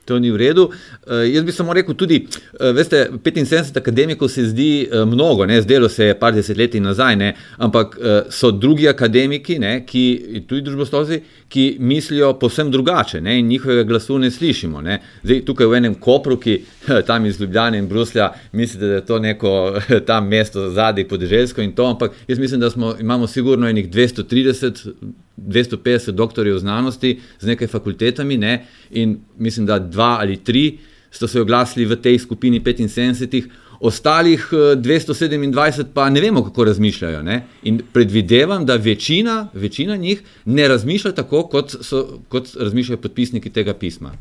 [0.06, 0.68] To ni v redu.
[0.70, 5.58] Uh, jaz bi samo rekel, tudi, uh, veste, 75 akademikov se zdi uh, mnogo, ne,
[5.62, 10.04] zdelo se je par desetletij nazaj, ne, ampak uh, so drugi akademiki, ne, ki,
[10.46, 14.80] tudi družboslovci, ki mislijo povsem drugače ne, in njihovega glasu ne slišimo.
[14.80, 15.00] Ne.
[15.22, 16.58] Zdaj, tukaj v enem kopru, ki
[17.08, 19.52] tam iz Ljubljana in Bruslja, mislite, da je to neko
[20.08, 24.92] tam mesto zadaj podeželsko in to, ampak jaz mislim, da smo, imamo sigurno enih 230.
[25.36, 30.78] 250 doktorjev znanosti z nekaj fakultetami, ne, in mislim, da dva ali tri
[31.10, 33.44] so se oglasili v tej skupini 75,
[33.80, 37.22] ostalih 227 pa ne vemo, kako razmišljajo.
[37.22, 37.42] Ne.
[37.62, 43.74] In predvidevam, da večina, večina njih ne razmišlja tako, kot, so, kot razmišljajo podpisniki tega
[43.74, 44.12] pisma.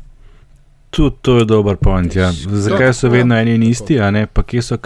[0.90, 2.16] Tudi to je dober point.
[2.16, 2.32] Ja.
[2.32, 4.76] Zakaj so vedno eni in isti, a ne pa kje so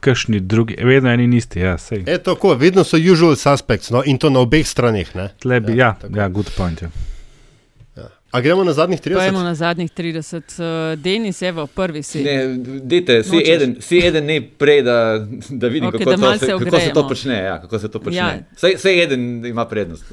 [0.00, 1.60] kakšni drugi, vedno eni in isti.
[1.60, 1.76] Ja,
[2.06, 5.10] e, tako, vedno so usual suspects no, in to na obeh straneh.
[5.42, 6.82] Tlebi, ja, ja, ja, good point.
[6.82, 6.88] Ja.
[8.34, 9.14] A gremo na zadnjih 30?
[9.14, 12.32] Gremo na zadnjih 30, uh, Denis v prvi sedi.
[12.82, 14.96] Dite, si, eden, si eden ne prej, da,
[15.48, 17.36] da vidim, okay, kako, da to, se, kako se to počne.
[17.44, 18.18] Ja, kako se to počne.
[18.18, 18.42] Ja.
[18.56, 20.10] Sej, sej eden ima prednost.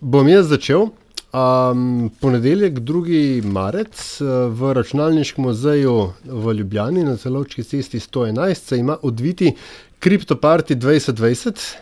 [0.00, 0.88] Bom jaz začel.
[1.28, 3.44] Um, ponedeljek, 2.
[3.44, 4.06] marec,
[4.48, 9.52] v računalniškem muzeju v Ljubljani na celovčki cesti 111 se ima odviti
[10.00, 11.76] CryptoParty 2020.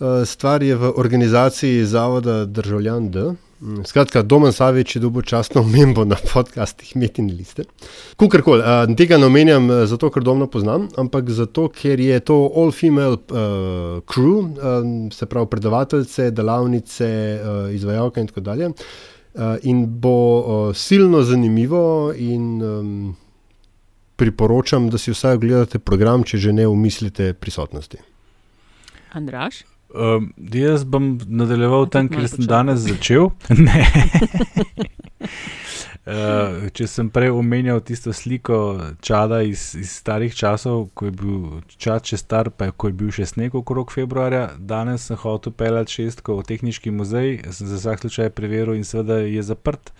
[0.00, 3.34] Uh, stvar je v organizaciji Zavoda Državljan D.
[3.62, 7.62] Mm, skratka, Domen Savič je dobil častno omembo na podcastih Metin Liste.
[8.18, 8.62] Kukorkoli,
[8.98, 14.42] tega ne omenjam zato, ker domno poznam, ampak zato, ker je to all-female uh, crew,
[14.42, 17.08] um, se pravi predavateljice, delavnice,
[17.38, 18.72] uh, izvajalke in tako dalje.
[18.72, 23.16] Uh, in bo uh, silno zanimivo, in um,
[24.18, 28.02] priporočam, da si vsaj ogledate program, če že ne umislite prisotnosti.
[29.14, 29.62] Andraš?
[29.94, 33.28] Um, jaz bom nadaljeval tam, kjer sem danes začel.
[36.08, 38.56] uh, če sem prej omenjal tisto sliko
[39.04, 43.12] čada iz, iz starih časov, ko je bil čas še star, pa je, je bil
[43.12, 48.06] še sneg okrog februarja, danes sem hotel peljati šestko v tehnički muzej, sem za vsak
[48.06, 49.92] slučaj preveril in seveda je zaprt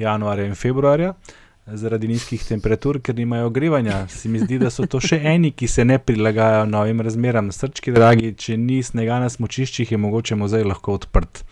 [0.00, 1.14] januarja in februarja.
[1.14, 4.06] Uh, zaradi nizkih temperatur, ker nimajo ogrevanja.
[4.08, 7.50] Se mi zdi, da so to še eni, ki se ne prilagajajo novim razmeram.
[7.52, 11.42] Srčki, dragi, če ni snega na smočiščih, je mogoče muzej lahko odprt.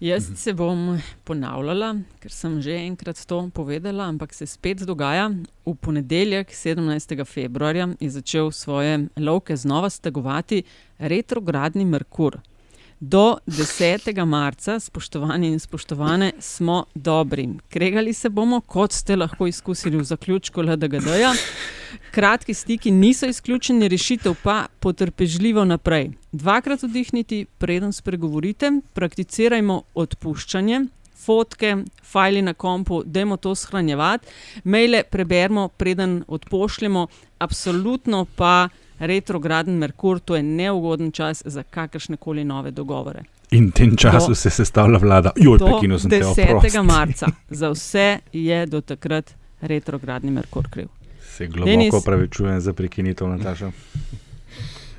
[0.00, 0.94] Jaz se bom
[1.28, 1.90] ponavljala,
[2.22, 5.28] ker sem že enkrat to povedala, ampak se spet dogaja.
[5.66, 7.20] V ponedeljek, 17.
[7.28, 10.62] februarja, je začel svoje lovke znova stegovati
[10.98, 12.40] retrogradni Merkur.
[13.00, 14.24] Do 10.
[14.24, 17.48] marca, spoštovani in spoštovane, smo dobri.
[17.68, 21.32] Kregali se bomo, kot ste lahko izkusili v zaključku LDGD-ja.
[22.10, 26.10] Kratki stiki niso izključeni, rešitev pa potrpežljivo naprej.
[26.32, 30.84] Dvakrat vdihniti, preden spregovorite, prakticirajmo odpuščanje.
[31.16, 34.28] Fotke, fajli na kompu, dajmo to shranjevati,
[34.64, 37.06] maile preberemo, preden odpošljemo,
[37.38, 38.68] absolutno pa
[39.00, 43.22] retrograden Merkur, to je neugoden čas za kakršne koli nove dogovore.
[43.50, 46.82] In v tem času do, se sestavlja vlada, joj, pekino sem 10.
[46.82, 47.26] marca.
[47.50, 50.86] Za vse je do takrat retrogradni Merkur kriv.
[51.36, 53.70] Se globoko opravičujem za prekinitev, Nataša.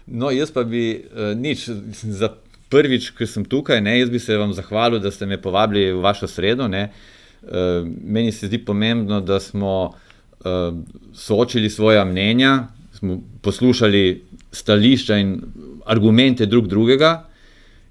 [0.07, 1.69] No, jaz pa bi uh, nič
[2.03, 2.33] za
[2.71, 6.01] prvič, ker sem tukaj, ne, jaz bi se vam zahvalil, da ste me povabili v
[6.03, 6.67] vašo sredo.
[6.67, 10.75] Uh, meni se zdi pomembno, da smo uh,
[11.13, 15.41] soočili svoja mnenja, smo poslušali stališča in
[15.85, 17.25] argumente drug drugega,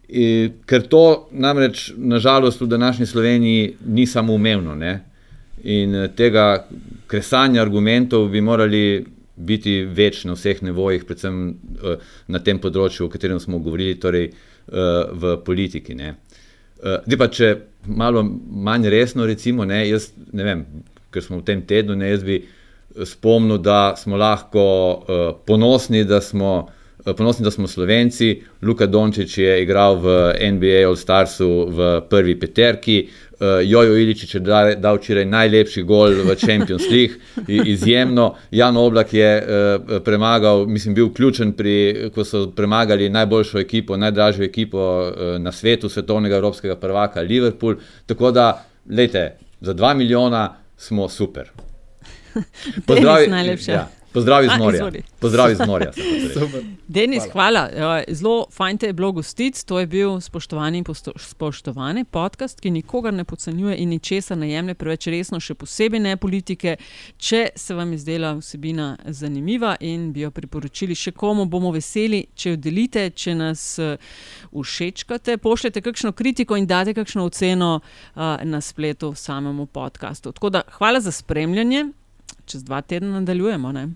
[0.08, 4.74] in, ker to namreč, nažalost, v današnji Sloveniji ni samo umevno.
[4.74, 5.00] Ne?
[5.62, 6.66] In eh, tega
[7.06, 13.08] kresanja argumentov bi morali biti več na vseh nevojih, predvsem uh, na tem področju, o
[13.08, 15.96] katerem smo govorili, torej uh, v politiki.
[15.96, 17.48] Uh, pa, če
[17.88, 20.66] malo manj resno, recimo, ne, jaz, ne vem,
[21.08, 22.59] ker smo v tem tednu, ne, jaz bi uh,
[23.04, 24.62] spomnil, da smo lahko
[24.92, 26.68] uh, ponosni, da smo
[27.06, 28.42] eh, ponosni, da smo Slovenci.
[28.62, 33.08] Luka Dončić je igral v NBA All Starsu v prvi peterki.
[33.40, 34.40] Uh, Jojo Iličič je
[34.76, 37.16] dal včeraj najlepši gol v Champions League,
[37.72, 38.34] izjemno.
[38.50, 44.44] Jan Oblak je uh, premagal, mislim, bil ključen pri, ko so premagali najboljšo ekipo, najdražjo
[44.44, 47.76] ekipo uh, na svetu, svetovnega evropskega prvaka Liverpool.
[48.06, 51.69] Tako da, lejte, za dva milijona smo super.
[52.86, 53.72] Pozdravi, najlepše.
[53.72, 53.88] Ja.
[54.12, 54.90] Pozdrav iz morja.
[55.20, 55.92] Pozdrav iz morja.
[56.88, 57.68] Denis, hvala.
[57.76, 58.02] hvala.
[58.08, 59.66] Zelo fajn te je bilo gostiti.
[59.66, 60.84] To je bil spoštovani in
[61.16, 66.16] spoštovani podcast, ki nikogar ne podcenjuje in ničesar ne jemlje preveč resno, še posebej ne
[66.16, 66.76] politike.
[67.16, 72.24] Če se vam je zdela vsebina zanimiva in bi jo priporočili še komu, bomo veseli,
[72.34, 73.78] če jo delite, če nas
[74.50, 80.32] všečkate, pošljete kakšno kritiko in date kakšno oceno uh, na spletu samemu podkastu.
[80.32, 81.86] Tako da hvala za spremljanje
[82.50, 83.72] čez dva tedna nadaljujemo.
[83.72, 83.88] Ne?